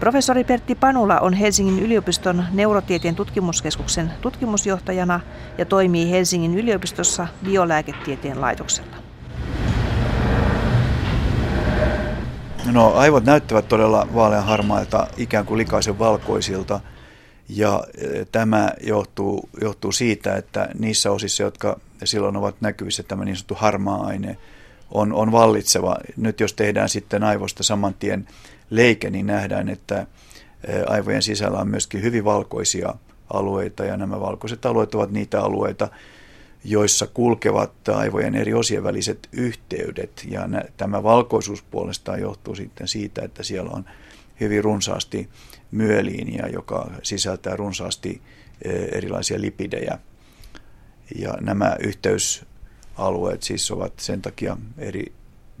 [0.00, 5.20] Professori Pertti Panula on Helsingin yliopiston neurotieteen tutkimuskeskuksen tutkimusjohtajana
[5.58, 8.96] ja toimii Helsingin yliopistossa biolääketieteen laitoksella.
[12.72, 16.80] No aivot näyttävät todella vaaleanharmailta, ikään kuin likaisen valkoisilta.
[17.48, 23.36] Ja e, tämä johtuu, johtuu siitä, että niissä osissa, jotka silloin ovat näkyvissä, tämä niin
[23.36, 24.36] sanottu harmaa aine
[24.90, 25.96] on, on vallitseva.
[26.16, 28.28] Nyt jos tehdään sitten aivosta saman tien
[28.70, 30.06] leike, niin nähdään, että
[30.86, 32.94] aivojen sisällä on myöskin hyvin valkoisia
[33.32, 35.88] alueita, ja nämä valkoiset alueet ovat niitä alueita,
[36.64, 40.26] joissa kulkevat aivojen eri osien väliset yhteydet.
[40.28, 43.84] Ja tämä valkoisuus puolestaan johtuu sitten siitä, että siellä on
[44.40, 45.28] hyvin runsaasti
[45.70, 48.22] myöliiniä, joka sisältää runsaasti
[48.92, 49.98] erilaisia lipidejä.
[51.18, 55.12] Ja nämä yhteysalueet siis ovat sen takia eri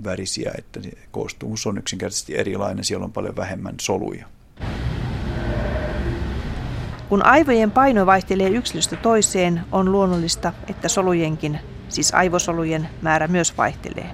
[0.04, 0.80] värisiä, että
[1.10, 4.26] koostumus on yksinkertaisesti erilainen, siellä on paljon vähemmän soluja.
[7.08, 14.10] Kun aivojen paino vaihtelee yksilöstä toiseen, on luonnollista, että solujenkin, siis aivosolujen määrä myös vaihtelee.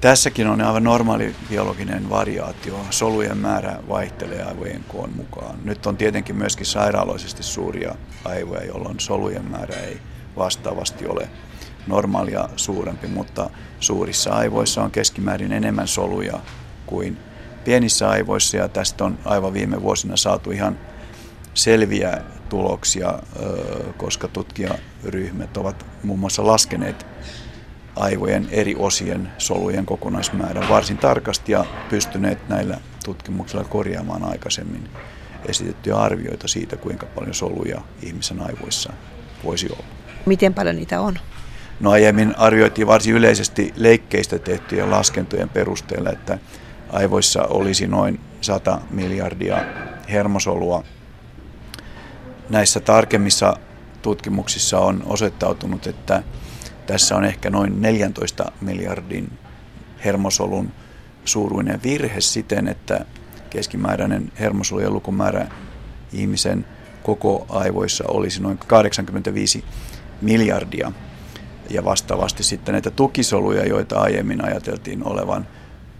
[0.00, 2.80] Tässäkin on aivan normaali biologinen variaatio.
[2.90, 5.58] Solujen määrä vaihtelee aivojen koon mukaan.
[5.64, 10.00] Nyt on tietenkin myöskin sairaaloisesti suuria aivoja, jolloin solujen määrä ei
[10.36, 11.28] vastaavasti ole
[11.86, 16.40] normaalia suurempi, mutta suurissa aivoissa on keskimäärin enemmän soluja
[16.86, 17.18] kuin
[17.64, 20.78] pienissä aivoissa ja tästä on aivan viime vuosina saatu ihan
[21.54, 23.18] selviä tuloksia,
[23.96, 27.06] koska tutkijaryhmät ovat muun muassa laskeneet
[27.96, 34.88] aivojen eri osien solujen kokonaismäärän varsin tarkasti ja pystyneet näillä tutkimuksilla korjaamaan aikaisemmin
[35.46, 38.92] esitettyjä arvioita siitä, kuinka paljon soluja ihmisen aivoissa
[39.44, 39.84] voisi olla.
[40.26, 41.18] Miten paljon niitä on?
[41.80, 46.38] No aiemmin arvioitiin varsin yleisesti leikkeistä tehtyjen laskentojen perusteella, että
[46.90, 49.64] aivoissa olisi noin 100 miljardia
[50.10, 50.84] hermosolua.
[52.50, 53.56] Näissä tarkemmissa
[54.02, 56.22] tutkimuksissa on osoittautunut, että
[56.86, 59.38] tässä on ehkä noin 14 miljardin
[60.04, 60.72] hermosolun
[61.24, 63.04] suuruinen virhe siten, että
[63.50, 65.46] keskimääräinen hermosolujen lukumäärä
[66.12, 66.66] ihmisen
[67.02, 69.64] koko aivoissa olisi noin 85
[70.20, 70.92] miljardia.
[71.70, 75.46] Ja vastaavasti sitten näitä tukisoluja, joita aiemmin ajateltiin olevan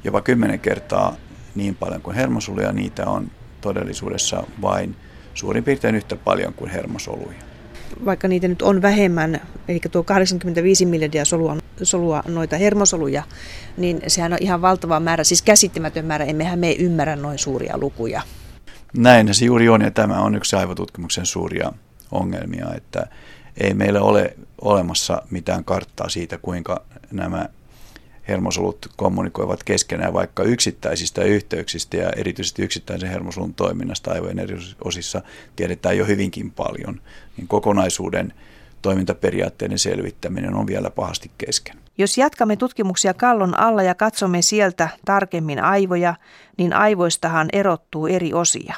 [0.04, 1.16] jopa kymmenen kertaa
[1.54, 4.96] niin paljon kuin hermosoluja, niitä on todellisuudessa vain
[5.35, 7.38] suurin piirtein yhtä paljon kuin hermosoluja.
[8.04, 13.22] Vaikka niitä nyt on vähemmän, eli tuo 85 miljardia solua, solua noita hermosoluja,
[13.76, 16.24] niin sehän on ihan valtava määrä, siis käsittämätön määrä.
[16.24, 18.22] Emmehän me ymmärrä noin suuria lukuja.
[18.96, 21.72] Näin se juuri on, ja tämä on yksi aivotutkimuksen suuria
[22.12, 23.07] ongelmia, että
[23.59, 27.49] ei meillä ole olemassa mitään karttaa siitä, kuinka nämä
[28.29, 35.23] hermosolut kommunikoivat keskenään vaikka yksittäisistä yhteyksistä ja erityisesti yksittäisen hermosolun toiminnasta aivojen eri osissa
[35.57, 37.01] tiedetään jo hyvinkin paljon,
[37.37, 38.33] niin kokonaisuuden
[38.83, 41.77] toimintaperiaatteiden selvittäminen on vielä pahasti kesken.
[41.99, 46.14] Jos jatkamme tutkimuksia kallon alla ja katsomme sieltä tarkemmin aivoja,
[46.57, 48.75] niin aivoistahan erottuu eri osia.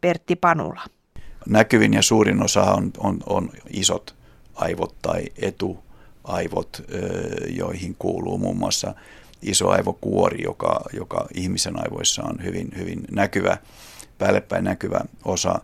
[0.00, 0.82] Pertti Panula.
[1.48, 4.14] Näkyvin ja suurin osa on, on, on isot
[4.54, 6.82] aivot tai etuaivot,
[7.48, 8.94] joihin kuuluu muun muassa
[9.42, 13.58] iso aivokuori, joka, joka ihmisen aivoissa on hyvin, hyvin näkyvä,
[14.18, 15.60] päällepäin näkyvä osa.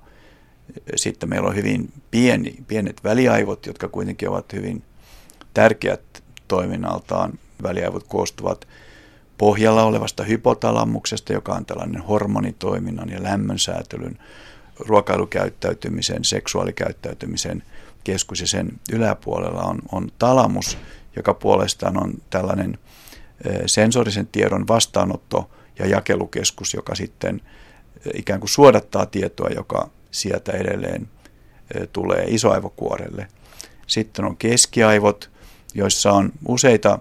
[0.97, 4.83] Sitten meillä on hyvin pieni, pienet väliaivot, jotka kuitenkin ovat hyvin
[5.55, 7.33] tärkeät toiminnaltaan.
[7.63, 8.69] Väliaivot koostuvat
[9.39, 14.19] pohjalla olevasta hypotalamuksesta, joka on tällainen hormonitoiminnan ja lämmönsäätelyn,
[14.87, 17.63] ruokailukäyttäytymisen, seksuaalikäyttäytymisen
[18.05, 20.79] keskus ja sen yläpuolella on, on talamus,
[21.17, 22.79] joka puolestaan on tällainen
[23.67, 27.41] sensorisen tiedon vastaanotto- ja jakelukeskus, joka sitten
[28.15, 31.09] ikään kuin suodattaa tietoa, joka sieltä edelleen
[31.93, 33.29] tulee isoaivokuorelle.
[33.87, 35.31] Sitten on keskiaivot,
[35.75, 36.99] joissa on useita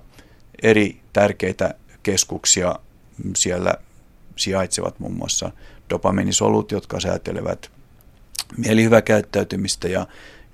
[0.64, 2.76] eri tärkeitä keskuksia.
[3.36, 3.74] Siellä
[4.36, 5.52] sijaitsevat muun muassa
[5.90, 7.72] dopaminisolut, jotka säätelevät
[8.58, 10.08] mielihyväkäyttäytymistä ja,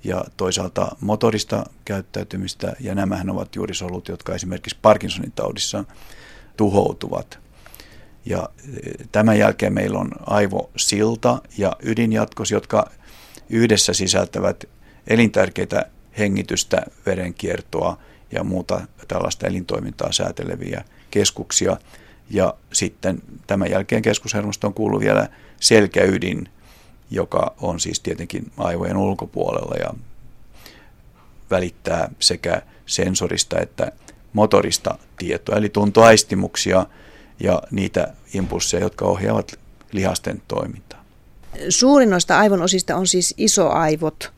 [0.04, 2.76] ja toisaalta motorista käyttäytymistä.
[2.80, 5.84] Ja nämähän ovat juuri solut, jotka esimerkiksi Parkinsonin taudissa
[6.56, 7.38] tuhoutuvat.
[8.24, 12.90] Ja e, tämän jälkeen meillä on aivosilta ja ydinjatkos, jotka
[13.50, 14.64] yhdessä sisältävät
[15.06, 15.86] elintärkeitä
[16.18, 17.98] hengitystä, verenkiertoa
[18.32, 21.76] ja muuta tällaista elintoimintaa sääteleviä keskuksia.
[22.30, 25.28] Ja sitten tämän jälkeen keskushermostoon kuuluu vielä
[25.60, 26.48] selkäydin,
[27.10, 29.94] joka on siis tietenkin aivojen ulkopuolella ja
[31.50, 33.92] välittää sekä sensorista että
[34.32, 36.86] motorista tietoa, eli tuntoaistimuksia
[37.40, 39.58] ja niitä impulsseja, jotka ohjaavat
[39.92, 41.04] lihasten toimintaa.
[41.68, 44.32] Suurin noista aivon osista on siis isoaivot,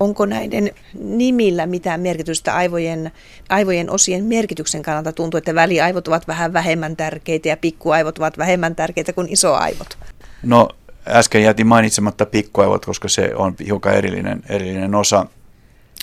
[0.00, 3.12] onko näiden nimillä mitään merkitystä aivojen,
[3.48, 5.12] aivojen osien merkityksen kannalta?
[5.12, 9.98] Tuntuu, että väliaivot ovat vähän vähemmän tärkeitä ja pikkuaivot ovat vähemmän tärkeitä kuin isoaivot.
[10.42, 10.68] No
[11.08, 15.26] äsken jätin mainitsematta pikkuaivot, koska se on hiukan erillinen, erillinen osa.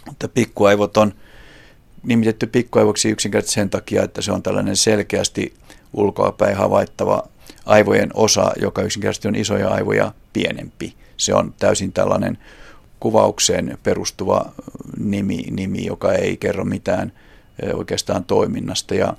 [0.05, 1.13] Mutta pikkuaivot on
[2.03, 5.53] nimitetty pikkuaivoksi yksinkertaisesti sen takia, että se on tällainen selkeästi
[5.93, 7.23] ulkoapäin havaittava
[7.65, 10.95] aivojen osa, joka yksinkertaisesti on isoja aivoja pienempi.
[11.17, 12.37] Se on täysin tällainen
[13.05, 14.51] kuvaukseen perustuva
[14.99, 17.11] nimi, nimi, joka ei kerro mitään
[17.73, 18.95] oikeastaan toiminnasta.
[18.95, 19.13] Ja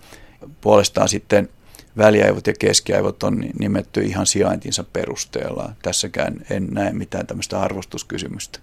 [0.61, 1.49] puolestaan sitten
[1.96, 5.72] väliaivot ja keskiaivot on nimetty ihan sijaintinsa perusteella.
[5.83, 8.59] Tässäkään en näe mitään tämmöistä arvostuskysymystä.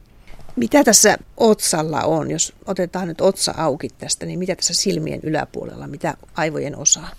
[0.55, 5.87] Mitä tässä otsalla on, jos otetaan nyt otsa auki tästä, niin mitä tässä silmien yläpuolella,
[5.87, 7.09] mitä aivojen osaa?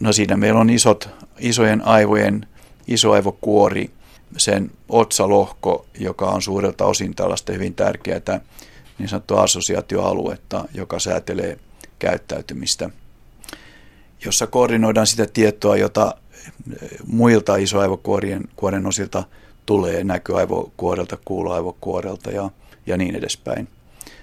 [0.00, 2.46] No siinä meillä on isot, isojen aivojen
[2.86, 3.90] isoaivokuori,
[4.36, 8.40] sen otsalohko, joka on suurelta osin tällaista hyvin tärkeää
[8.98, 11.58] niin sanottua assosiaatioaluetta, joka säätelee
[11.98, 12.90] käyttäytymistä,
[14.24, 16.14] jossa koordinoidaan sitä tietoa, jota
[17.06, 19.24] muilta isoaivokuorien kuoren osilta
[19.66, 22.50] tulee näköaivokuorelta, kuuloaivokuorelta ja,
[22.86, 23.68] ja niin edespäin.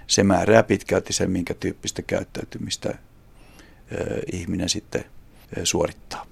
[0.08, 5.06] Se määrää pitkälti sen, minkä tyyppistä käyttäytymistä ö, ihminen sitten
[5.58, 6.26] ö, suorittaa.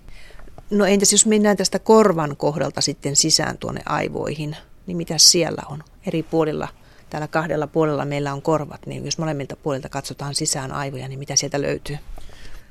[0.70, 4.56] No entäs jos mennään tästä korvan kohdalta sitten sisään tuonne aivoihin,
[4.88, 6.68] niin mitä siellä on eri puolilla?
[7.10, 11.36] Täällä kahdella puolella meillä on korvat, niin jos molemmilta puolilta katsotaan sisään aivoja, niin mitä
[11.36, 11.98] sieltä löytyy?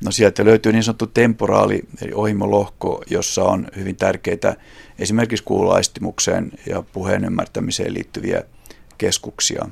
[0.05, 4.57] No sieltä löytyy niin sanottu temporaali, eli ohimolohko, jossa on hyvin tärkeitä
[4.99, 8.43] esimerkiksi kuulaistimukseen ja puheen ymmärtämiseen liittyviä
[8.99, 9.69] keskuksia.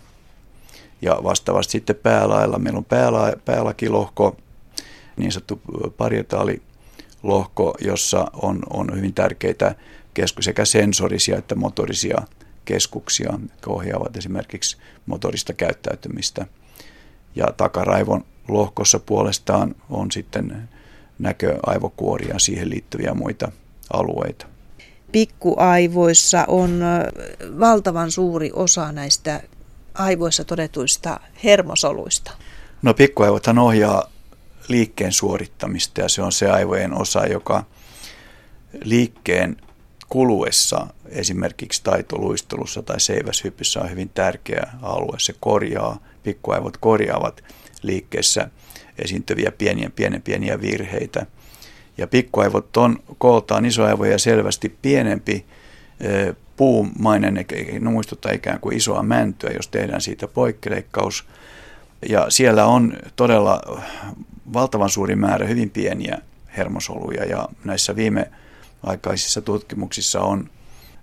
[1.03, 4.37] Ja vastaavasti sitten päälailla meillä on pääla, päälakilohko,
[5.17, 5.61] niin sanottu
[5.97, 6.63] parietaali
[7.23, 9.75] lohko, jossa on, on hyvin tärkeitä
[10.15, 12.23] kesku, sekä sensorisia että motorisia
[12.65, 14.77] keskuksia, jotka ohjaavat esimerkiksi
[15.07, 16.47] motorista käyttäytymistä.
[17.37, 20.69] Ja takaraivon lohkossa puolestaan on sitten
[21.19, 23.53] näköaivokuoria ja siihen liittyviä muita
[23.93, 24.47] alueita.
[25.13, 26.81] Pikkuaivoissa on
[27.61, 29.43] valtavan suuri osa näistä
[29.95, 32.33] aivoissa todetuista hermosoluista.
[32.83, 34.11] No pikkuaivothan ohjaa
[34.69, 37.65] liikkeen suorittamista ja se on se aivojen osa, joka
[38.85, 39.57] liikkeen
[40.09, 45.19] kuluessa esimerkiksi taitoluistelussa tai seiväshypyssä on hyvin tärkeä alue.
[45.19, 47.45] Se korjaa, pikkuaivot korjaavat
[47.83, 48.51] liikkeessä
[48.99, 51.27] esiintyviä pieniä, pienen pieniä virheitä.
[51.99, 55.47] Ja pikkuaivot on kooltaan isoaivoja selvästi pienempi
[56.57, 57.47] puumainen,
[57.81, 61.25] no muistuttaa ikään kuin isoa mäntyä, jos tehdään siitä poikkeleikkaus.
[62.09, 63.83] Ja siellä on todella
[64.53, 66.19] valtavan suuri määrä hyvin pieniä
[66.57, 68.31] hermosoluja ja näissä viime
[68.83, 70.51] aikaisissa tutkimuksissa on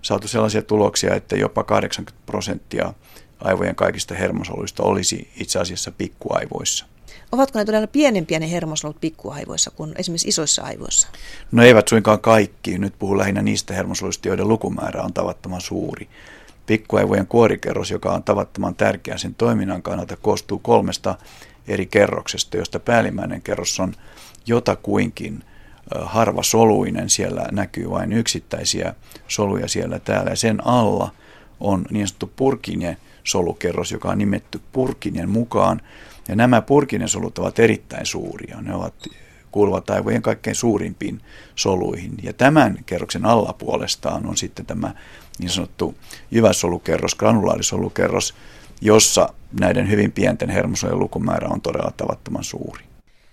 [0.02, 2.92] saatu sellaisia tuloksia, että jopa 80 prosenttia
[3.40, 6.86] aivojen kaikista hermosoluista olisi itse asiassa pikkuaivoissa.
[7.32, 11.08] Ovatko ne todella pienempiä ne hermosolut pikkuaivoissa kuin esimerkiksi isoissa aivoissa?
[11.52, 12.78] No eivät suinkaan kaikki.
[12.78, 16.08] Nyt puhun lähinnä niistä hermosoluista, joiden lukumäärä on tavattoman suuri.
[16.66, 21.18] Pikkuaivojen kuorikerros, joka on tavattoman tärkeä sen toiminnan kannalta, koostuu kolmesta
[21.68, 23.94] eri kerroksesta, josta päällimmäinen kerros on
[24.46, 25.44] jotakuinkin
[25.94, 27.10] harva soluinen.
[27.10, 28.94] Siellä näkyy vain yksittäisiä
[29.28, 31.10] soluja siellä täällä ja sen alla
[31.60, 35.80] on niin sanottu purkine solukerros, joka on nimetty purkinen mukaan.
[36.28, 38.60] Ja nämä purkinen solut ovat erittäin suuria.
[38.60, 38.94] Ne ovat
[39.50, 41.20] kuuluvat aivojen kaikkein suurimpiin
[41.54, 42.14] soluihin.
[42.22, 44.94] Ja tämän kerroksen alla puolestaan on sitten tämä
[45.38, 45.94] niin sanottu
[46.30, 48.34] jyväsolukerros, granulaarisolukerros,
[48.84, 49.28] jossa
[49.60, 52.84] näiden hyvin pienten hermosolujen lukumäärä on todella tavattoman suuri.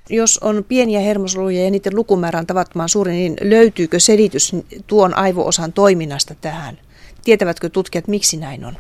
[0.10, 4.56] Jos on pieniä hermosoluja ja niiden lukumäärä on tavattoman suuri, niin löytyykö selitys
[4.88, 6.78] tuon aivoosan toiminnasta tähän?
[7.24, 8.78] Tietävätkö tutkijat, miksi näin on?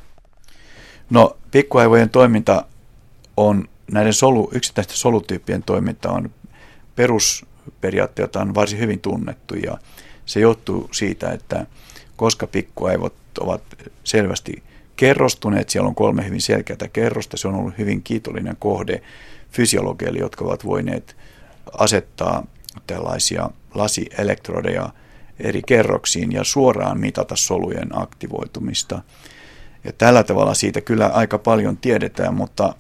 [1.10, 2.66] No, pikkuaivojen toiminta
[3.38, 6.30] on, näiden solu, yksittäisten solutyyppien toiminta on
[6.96, 9.78] perusperiaatteeltaan varsin hyvin tunnettu ja
[10.26, 11.66] se johtuu siitä, että
[12.16, 13.62] koska pikkuaivot ovat
[14.04, 14.64] selvästi
[14.96, 19.02] kerrostuneet, siellä on kolme hyvin selkeää kerrosta, se on ollut hyvin kiitollinen kohde
[19.52, 21.16] fysiologeille, jotka ovat voineet
[21.78, 22.48] asettaa
[22.88, 24.90] tällaisia lasielektrodeja
[25.40, 29.02] eri kerroksiin ja suoraan mitata solujen aktivoitumista.
[29.84, 32.76] Ja tällä tavalla siitä kyllä aika paljon tiedetään, mutta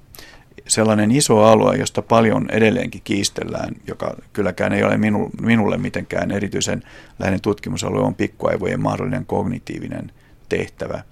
[0.67, 6.83] sellainen iso alue, josta paljon edelleenkin kiistellään, joka kylläkään ei ole minu, minulle mitenkään erityisen
[7.19, 10.11] läheinen tutkimusalue, on pikkuaivojen mahdollinen kognitiivinen
[10.49, 11.03] tehtävä.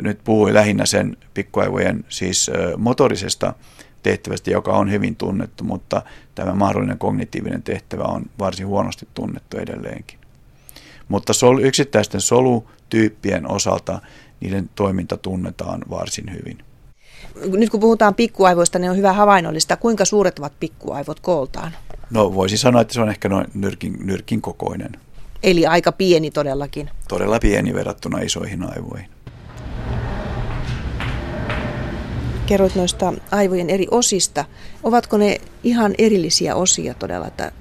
[0.00, 3.54] Nyt puhuin lähinnä sen pikkuaivojen siis motorisesta
[4.02, 6.02] tehtävästä, joka on hyvin tunnettu, mutta
[6.34, 10.18] tämä mahdollinen kognitiivinen tehtävä on varsin huonosti tunnettu edelleenkin.
[11.08, 14.00] Mutta sol, yksittäisten solutyyppien osalta
[14.40, 16.58] niiden toiminta tunnetaan varsin hyvin.
[17.56, 19.76] Nyt kun puhutaan pikkuaivoista, niin on hyvä havainnollista.
[19.76, 21.72] Kuinka suuret ovat pikkuaivot kooltaan?
[22.10, 24.92] No voisi sanoa, että se on ehkä noin nyrkin, nyrkin kokoinen.
[25.42, 26.90] Eli aika pieni todellakin.
[27.08, 29.15] Todella pieni verrattuna isoihin aivoihin.
[32.46, 34.44] Kerroit noista aivojen eri osista.
[34.82, 37.52] Ovatko ne ihan erillisiä osia todella, että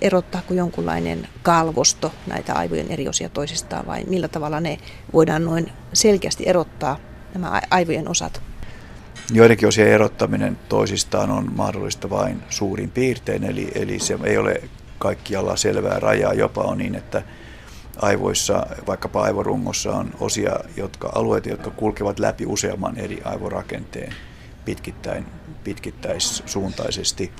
[0.00, 4.78] erottaako jonkunlainen kalvosto näitä aivojen eri osia toisistaan vai millä tavalla ne
[5.12, 6.96] voidaan noin selkeästi erottaa,
[7.34, 8.42] nämä aivojen osat?
[9.32, 14.62] Joidenkin osien erottaminen toisistaan on mahdollista vain suurin piirtein, eli, eli se ei ole
[14.98, 16.34] kaikkialla selvää rajaa.
[16.34, 17.22] Jopa on niin, että
[18.02, 24.14] aivoissa, vaikkapa aivorungossa on osia, jotka, alueita, jotka kulkevat läpi useamman eri aivorakenteen
[24.70, 25.26] pitkittäin,
[25.64, 27.32] pitkittäissuuntaisesti.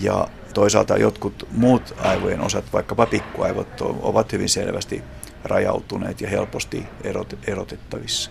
[0.00, 5.02] Ja toisaalta jotkut muut aivojen osat, vaikkapa pikkuaivot, ovat hyvin selvästi
[5.44, 8.30] rajautuneet ja helposti erot, erotettavissa.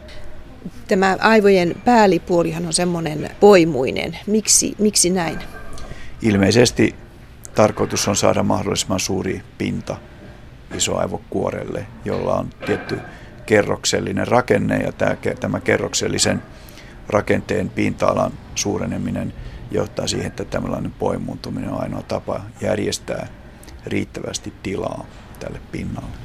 [0.87, 4.17] Tämä aivojen päällipuolihan on semmoinen poimuinen.
[4.27, 5.39] Miksi, miksi näin?
[6.21, 6.95] Ilmeisesti
[7.55, 9.97] tarkoitus on saada mahdollisimman suuri pinta
[10.75, 12.99] isoaivokuorelle, jolla on tietty
[13.45, 14.91] kerroksellinen rakenne ja
[15.39, 16.43] tämä kerroksellisen
[17.09, 19.33] rakenteen pinta-alan suureneminen
[19.71, 23.27] johtaa siihen, että tällainen poimuuntuminen on ainoa tapa järjestää
[23.85, 25.05] riittävästi tilaa
[25.39, 26.17] tälle pinnalle.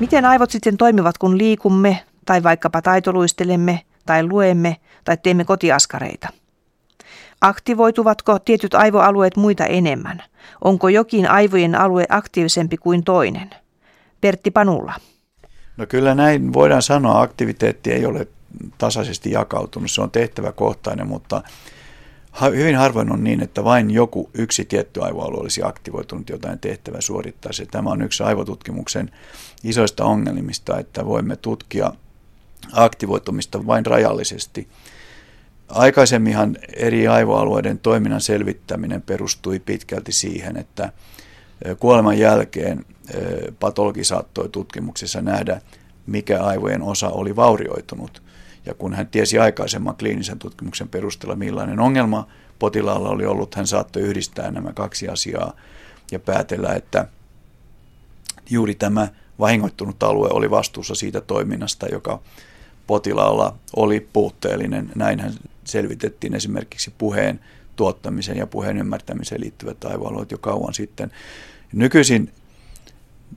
[0.00, 6.28] Miten aivot sitten toimivat, kun liikumme tai vaikkapa taitoluistelemme tai luemme tai teemme kotiaskareita?
[7.40, 10.22] Aktivoituvatko tietyt aivoalueet muita enemmän?
[10.64, 13.50] Onko jokin aivojen alue aktiivisempi kuin toinen?
[14.20, 14.94] Pertti Panulla.
[15.76, 17.22] No kyllä näin voidaan sanoa.
[17.22, 18.28] Aktiviteetti ei ole
[18.78, 19.90] tasaisesti jakautunut.
[19.90, 21.42] Se on tehtäväkohtainen, mutta
[22.42, 27.66] hyvin harvoin on niin, että vain joku yksi tietty aivoalue olisi aktivoitunut jotain tehtävää suorittaisi.
[27.66, 29.10] Tämä on yksi aivotutkimuksen
[29.64, 31.92] isoista ongelmista, että voimme tutkia
[32.72, 34.68] aktivoitumista vain rajallisesti.
[35.68, 40.92] Aikaisemminhan eri aivoalueiden toiminnan selvittäminen perustui pitkälti siihen, että
[41.78, 42.84] kuoleman jälkeen
[43.60, 45.60] patologi saattoi tutkimuksessa nähdä,
[46.06, 48.22] mikä aivojen osa oli vaurioitunut.
[48.66, 54.02] Ja kun hän tiesi aikaisemman kliinisen tutkimuksen perusteella, millainen ongelma potilaalla oli ollut, hän saattoi
[54.02, 55.56] yhdistää nämä kaksi asiaa
[56.10, 57.08] ja päätellä, että
[58.50, 59.08] juuri tämä
[59.38, 62.20] vahingoittunut alue oli vastuussa siitä toiminnasta, joka
[62.86, 64.90] potilaalla oli puutteellinen.
[64.94, 65.32] Näinhän
[65.64, 67.40] selvitettiin esimerkiksi puheen
[67.76, 71.12] tuottamisen ja puheen ymmärtämiseen liittyvät aivoalueet jo kauan sitten.
[71.72, 72.32] Nykyisin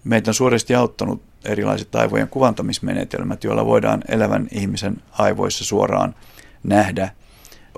[0.04, 6.16] meitä on suuresti auttanut erilaiset aivojen kuvantamismenetelmät, joilla voidaan elävän ihmisen aivoissa suoraan
[6.64, 7.10] nähdä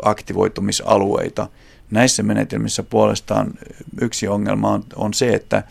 [0.03, 1.47] aktivoitumisalueita.
[1.91, 3.53] Näissä menetelmissä puolestaan
[4.01, 5.63] yksi ongelma on, on se, että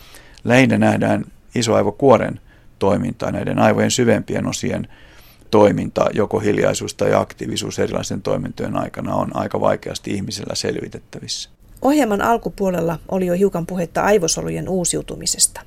[0.44, 1.24] lähinnä nähdään
[1.54, 2.40] isoaivokuoren
[2.78, 4.88] toimintaa, näiden aivojen syvempien osien
[5.50, 11.50] toiminta, joko hiljaisuus tai aktiivisuus erilaisten toimintojen aikana on aika vaikeasti ihmisellä selvitettävissä.
[11.82, 15.60] Ohjelman alkupuolella oli jo hiukan puhetta aivosolujen uusiutumisesta.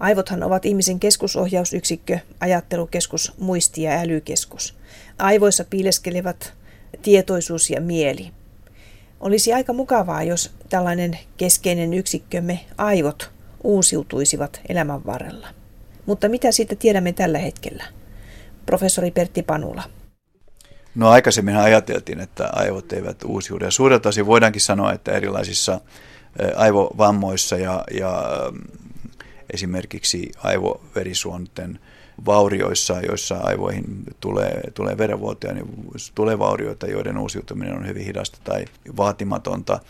[0.00, 4.76] Aivothan ovat ihmisen keskusohjausyksikkö, ajattelukeskus, muisti- ja älykeskus.
[5.18, 6.52] Aivoissa piileskelevät
[7.02, 8.30] tietoisuus ja mieli.
[9.20, 13.30] Olisi aika mukavaa, jos tällainen keskeinen yksikkömme, aivot,
[13.64, 15.48] uusiutuisivat elämän varrella.
[16.06, 17.84] Mutta mitä siitä tiedämme tällä hetkellä?
[18.66, 19.82] Professori Pertti Panula.
[20.94, 23.64] No aikaisemmin ajateltiin, että aivot eivät uusiudu.
[23.64, 25.80] Ja suurelta osin voidaankin sanoa, että erilaisissa
[26.56, 28.24] aivovammoissa ja, ja
[29.52, 31.78] esimerkiksi aivoverisuonten
[32.26, 33.84] vaurioissa, joissa aivoihin
[34.20, 35.66] tulee, tulee verenvuotoja, niin
[36.14, 38.64] tulee vaurioita, joiden uusiutuminen on hyvin hidasta tai
[38.96, 39.80] vaatimatonta.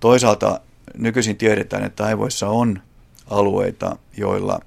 [0.00, 0.60] Toisaalta
[0.94, 2.80] nykyisin tiedetään, että aivoissa on
[3.26, 4.60] alueita, joilla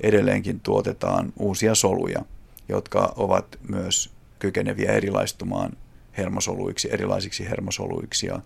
[0.00, 2.24] edelleenkin tuotetaan uusia soluja,
[2.68, 5.72] jotka ovat myös kykeneviä erilaistumaan
[6.16, 8.26] hermosoluiksi, erilaisiksi hermosoluiksi.
[8.26, 8.40] Ja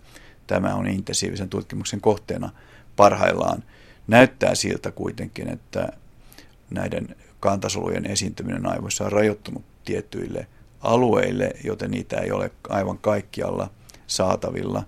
[0.47, 2.49] tämä on intensiivisen tutkimuksen kohteena
[2.95, 3.63] parhaillaan.
[4.09, 5.87] Näyttää siltä kuitenkin, että
[6.69, 10.47] näiden kantasolujen esiintyminen aivoissa on rajoittunut tiettyille
[10.81, 13.69] alueille, joten niitä ei ole aivan kaikkialla
[14.07, 14.83] saatavilla.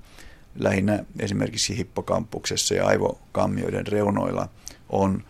[0.59, 4.49] Lähinnä esimerkiksi hippokampuksessa ja aivokammioiden reunoilla
[4.89, 5.23] on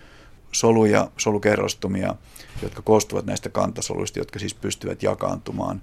[0.52, 2.16] soluja, solukerrostumia,
[2.62, 5.82] jotka koostuvat näistä kantasoluista, jotka siis pystyvät jakaantumaan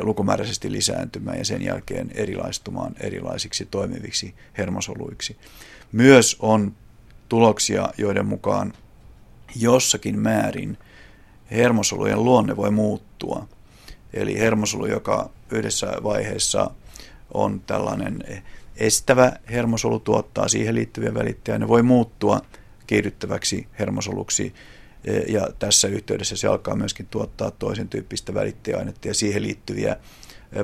[0.00, 5.36] lukumääräisesti lisääntymään ja sen jälkeen erilaistumaan erilaisiksi toimiviksi hermosoluiksi.
[5.92, 6.74] Myös on
[7.32, 8.72] tuloksia, joiden mukaan
[9.56, 10.78] jossakin määrin
[11.50, 13.48] hermosolujen luonne voi muuttua.
[14.12, 16.70] Eli hermosolu, joka yhdessä vaiheessa
[17.34, 18.18] on tällainen
[18.76, 22.40] estävä hermosolu, tuottaa siihen liittyviä välittäjiä, ne voi muuttua
[22.86, 24.54] kiihdyttäväksi hermosoluksi
[25.28, 29.96] ja tässä yhteydessä se alkaa myöskin tuottaa toisen tyyppistä välittäjäainetta ja siihen liittyviä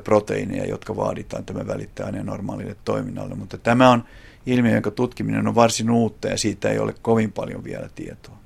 [0.05, 3.35] proteiineja, jotka vaaditaan tämän välittäjäaineen normaalille toiminnalle.
[3.35, 4.05] Mutta tämä on
[4.49, 8.39] ilmiö, jonka tutkiminen on varsin uutta ja siitä ei ole kovin paljon vielä tietoa.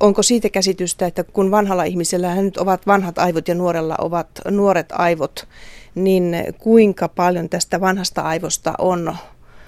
[0.00, 4.86] Onko siitä käsitystä, että kun vanhalla ihmisellä nyt ovat vanhat aivot ja nuorella ovat nuoret
[4.92, 5.48] aivot,
[5.94, 9.16] niin kuinka paljon tästä vanhasta aivosta on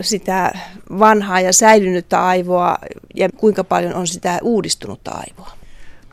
[0.00, 0.52] sitä
[0.98, 2.76] vanhaa ja säilynyttä aivoa
[3.14, 5.52] ja kuinka paljon on sitä uudistunutta aivoa?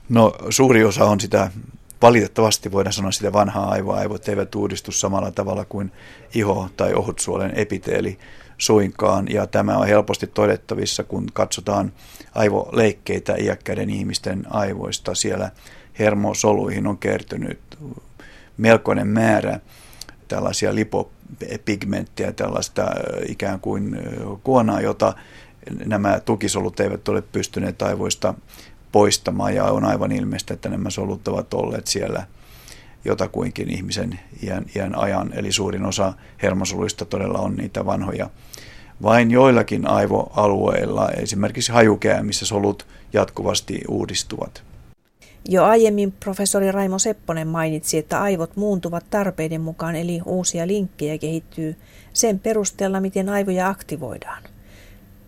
[0.09, 1.51] No suuri osa on sitä,
[2.01, 3.97] valitettavasti voidaan sanoa sitä vanhaa aivoa.
[3.97, 5.91] Aivot eivät uudistu samalla tavalla kuin
[6.35, 8.17] iho tai ohutsuolen epiteeli
[8.61, 9.27] suinkaan.
[9.29, 11.93] Ja tämä on helposti todettavissa, kun katsotaan
[12.35, 15.15] aivoleikkeitä iäkkäiden ihmisten aivoista.
[15.15, 15.51] Siellä
[15.99, 17.59] hermosoluihin on kertynyt
[18.57, 19.59] melkoinen määrä
[20.27, 22.85] tällaisia lipopigmenttejä, tällaista
[23.27, 23.97] ikään kuin
[24.43, 25.13] kuonaa, jota
[25.85, 28.33] nämä tukisolut eivät ole pystyneet aivoista
[28.91, 32.25] poistamaan ja on aivan ilmeistä, että nämä solut ovat olleet siellä
[33.05, 38.29] jotakuinkin ihmisen iän, iän ajan, eli suurin osa hermosoluista todella on niitä vanhoja.
[39.03, 44.63] Vain joillakin aivoalueilla, esimerkiksi hajukäämissä solut jatkuvasti uudistuvat.
[45.49, 51.75] Jo aiemmin professori Raimo Sepponen mainitsi, että aivot muuntuvat tarpeiden mukaan, eli uusia linkkejä kehittyy
[52.13, 54.43] sen perusteella, miten aivoja aktivoidaan.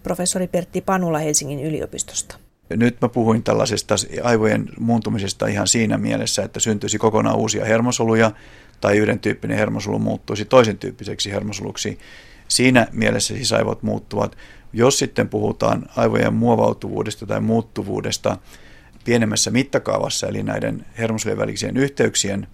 [0.04, 2.43] Professori Pertti Panula Helsingin yliopistosta.
[2.78, 8.32] Nyt mä puhuin tällaisesta aivojen muuntumisesta ihan siinä mielessä, että syntyisi kokonaan uusia hermosoluja
[8.82, 12.00] tai yhden tyyppinen hermosolu muuttuisi toisen tyyppiseksi hermosoluksi.
[12.48, 14.38] Siinä mielessä siis aivot muuttuvat.
[14.74, 18.38] Jos sitten puhutaan aivojen muovautuvuudesta tai muuttuvuudesta
[19.06, 22.48] pienemmässä mittakaavassa, eli näiden hermosolujen välisien yhteyksien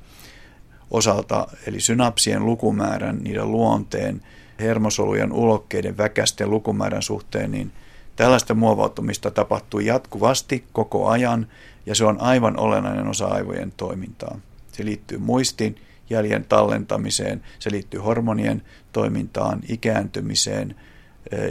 [0.91, 4.21] osalta, eli synapsien lukumäärän, niiden luonteen,
[4.59, 7.71] hermosolujen ulokkeiden väkästen lukumäärän suhteen, niin–
[8.19, 11.47] Tällaista muovautumista tapahtuu jatkuvasti koko ajan
[11.85, 14.39] ja se on aivan olennainen osa aivojen toimintaa.
[14.71, 15.75] Se liittyy muistiin
[16.09, 18.61] jäljen tallentamiseen, se liittyy hormonien
[18.91, 20.75] toimintaan, ikääntymiseen,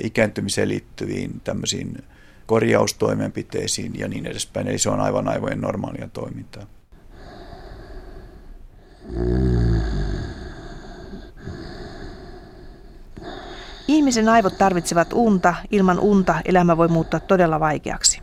[0.05, 2.05] ikääntymiseen liittyviin tämmöisiin
[2.47, 4.69] korjaustoimenpiteisiin ja niin edespäin.
[4.69, 6.67] Eli se on aivan aivojen normaalia toimintaa.
[13.89, 18.21] Ihmisen aivot tarvitsevat unta, ilman unta elämä voi muuttaa todella vaikeaksi.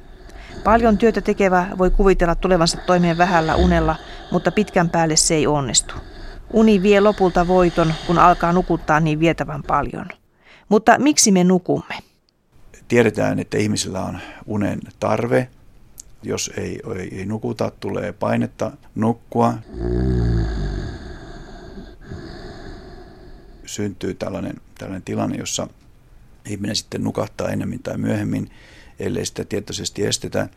[0.64, 3.96] Paljon työtä tekevä voi kuvitella tulevansa toimeen vähällä unella,
[4.32, 5.96] mutta pitkän päälle se ei onnistu.
[6.54, 10.06] Uni vie lopulta voiton, kun alkaa nukuttaa niin vietävän paljon.
[10.70, 11.96] Mutta miksi me nukumme?
[12.88, 15.50] Tiedetään, että ihmisillä on unen tarve.
[16.24, 19.54] Jos ei, ei, ei nukuta, tulee painetta nukkua.
[23.66, 25.68] Syntyy tällainen, tällainen tilanne, jossa
[26.46, 28.52] ihminen sitten nukahtaa enemmän tai myöhemmin,
[29.00, 30.50] ellei sitä tietoisesti estetä.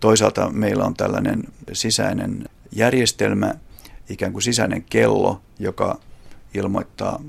[0.00, 1.42] Toisaalta meillä on tällainen
[1.72, 3.54] sisäinen järjestelmä,
[4.08, 5.98] ikään kuin sisäinen kello, joka
[6.54, 7.22] ilmoittaa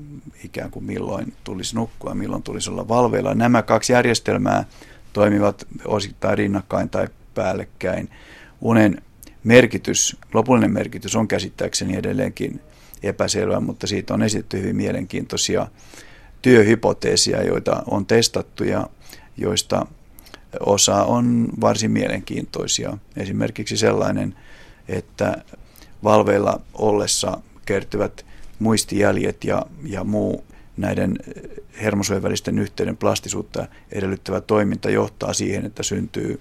[0.44, 3.34] ikään kuin milloin tulisi nukkua, milloin tulisi olla valveilla.
[3.34, 4.64] Nämä kaksi järjestelmää
[5.12, 8.08] toimivat osittain rinnakkain tai päällekkäin.
[8.60, 9.02] Unen
[9.44, 12.60] merkitys, lopullinen merkitys on käsittääkseni edelleenkin
[13.02, 15.66] epäselvä, mutta siitä on esitetty hyvin mielenkiintoisia
[16.42, 18.86] työhypoteesia, joita on testattu ja
[19.36, 19.86] joista
[20.60, 22.98] osa on varsin mielenkiintoisia.
[23.16, 24.34] Esimerkiksi sellainen,
[24.88, 25.44] että
[26.04, 28.24] valveilla ollessa kertyvät
[28.58, 30.44] muistijäljet ja, ja muu
[30.76, 31.18] näiden
[31.82, 36.40] hermosuojen välisten yhteyden plastisuutta edellyttävä toiminta johtaa siihen, että syntyy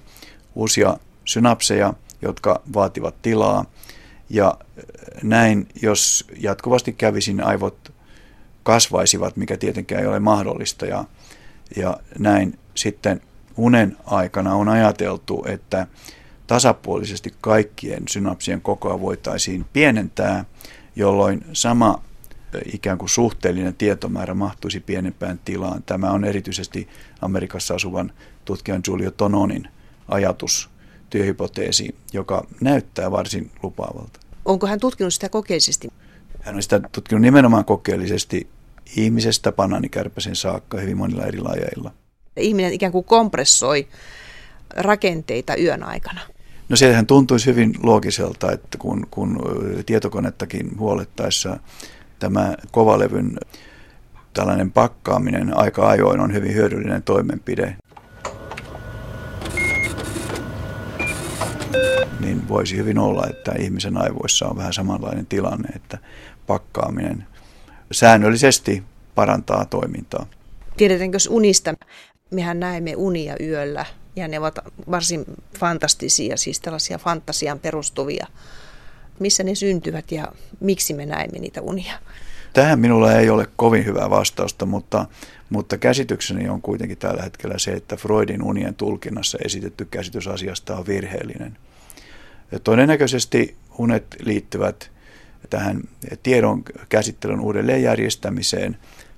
[0.56, 3.66] uusia synapseja, jotka vaativat tilaa.
[4.30, 4.58] Ja
[5.24, 7.81] näin, jos jatkuvasti kävisin, aivot
[8.64, 10.86] kasvaisivat, mikä tietenkään ei ole mahdollista.
[10.86, 11.06] Ja,
[11.76, 13.22] ja näin sitten
[13.58, 15.88] unen aikana on ajateltu, että
[16.48, 20.46] tasapuolisesti kaikkien synapsien kokoa voitaisiin pienentää,
[20.96, 22.04] jolloin sama
[22.74, 25.84] ikään kuin suhteellinen tietomäärä mahtuisi pienempään tilaan.
[25.84, 26.88] Tämä on erityisesti
[27.22, 28.12] Amerikassa asuvan
[28.46, 29.68] tutkijan Giulio Tononin
[30.08, 30.70] ajatus,
[31.10, 34.20] työhypoteesi, joka näyttää varsin lupaavalta.
[34.46, 35.88] Onko hän tutkinut sitä kokeellisesti?
[36.42, 38.48] Hän on sitä tutkinut nimenomaan kokeellisesti
[38.96, 41.92] ihmisestä banaanikärpäsen saakka hyvin monilla eri lajeilla.
[42.38, 43.88] Ihminen ikään kuin kompressoi
[44.78, 46.22] rakenteita yön aikana.
[46.70, 49.40] No sehän tuntuisi hyvin loogiselta, että kun, kun
[49.86, 51.60] tietokonettakin huolettaessa
[52.20, 53.38] tämä kovalevyn
[54.34, 57.76] tällainen pakkaaminen aika ajoin on hyvin hyödyllinen toimenpide.
[62.20, 65.98] Niin voisi hyvin olla, että ihmisen aivoissa on vähän samanlainen tilanne, että
[66.48, 67.28] pakkaaminen
[67.92, 68.84] säännöllisesti
[69.16, 70.26] parantaa toimintaa.
[70.78, 71.74] Tiedetäänkö unista?
[72.32, 73.86] Mehän näemme unia yöllä
[74.16, 74.60] ja ne ovat
[74.92, 75.26] varsin
[75.60, 78.28] fantastisia, siis tällaisia fantasiaan perustuvia.
[79.20, 80.28] Missä ne syntyvät ja
[80.60, 81.94] miksi me näemme niitä unia?
[82.54, 85.06] Tähän minulla ei ole kovin hyvää vastausta, mutta,
[85.50, 90.88] mutta käsitykseni on kuitenkin tällä hetkellä se, että Freudin unien tulkinnassa esitetty käsitys asiasta on
[90.88, 91.58] virheellinen.
[92.52, 94.92] Ja todennäköisesti unet liittyvät
[95.50, 95.82] tähän
[96.24, 98.78] tiedon käsittelyn uudelleenjärjestämiseen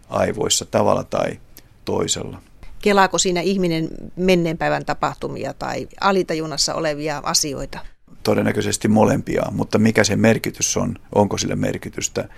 [0.09, 1.39] aivoissa tavalla tai
[1.85, 2.41] toisella.
[2.81, 7.79] Kelaako siinä ihminen menneen päivän tapahtumia tai alitajunnassa olevia asioita?
[8.23, 12.29] Todennäköisesti molempia, mutta mikä se merkitys on, onko sille merkitystä,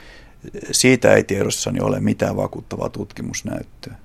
[0.71, 3.95] siitä ei tiedossani ole mitään vakuuttavaa tutkimusnäyttöä.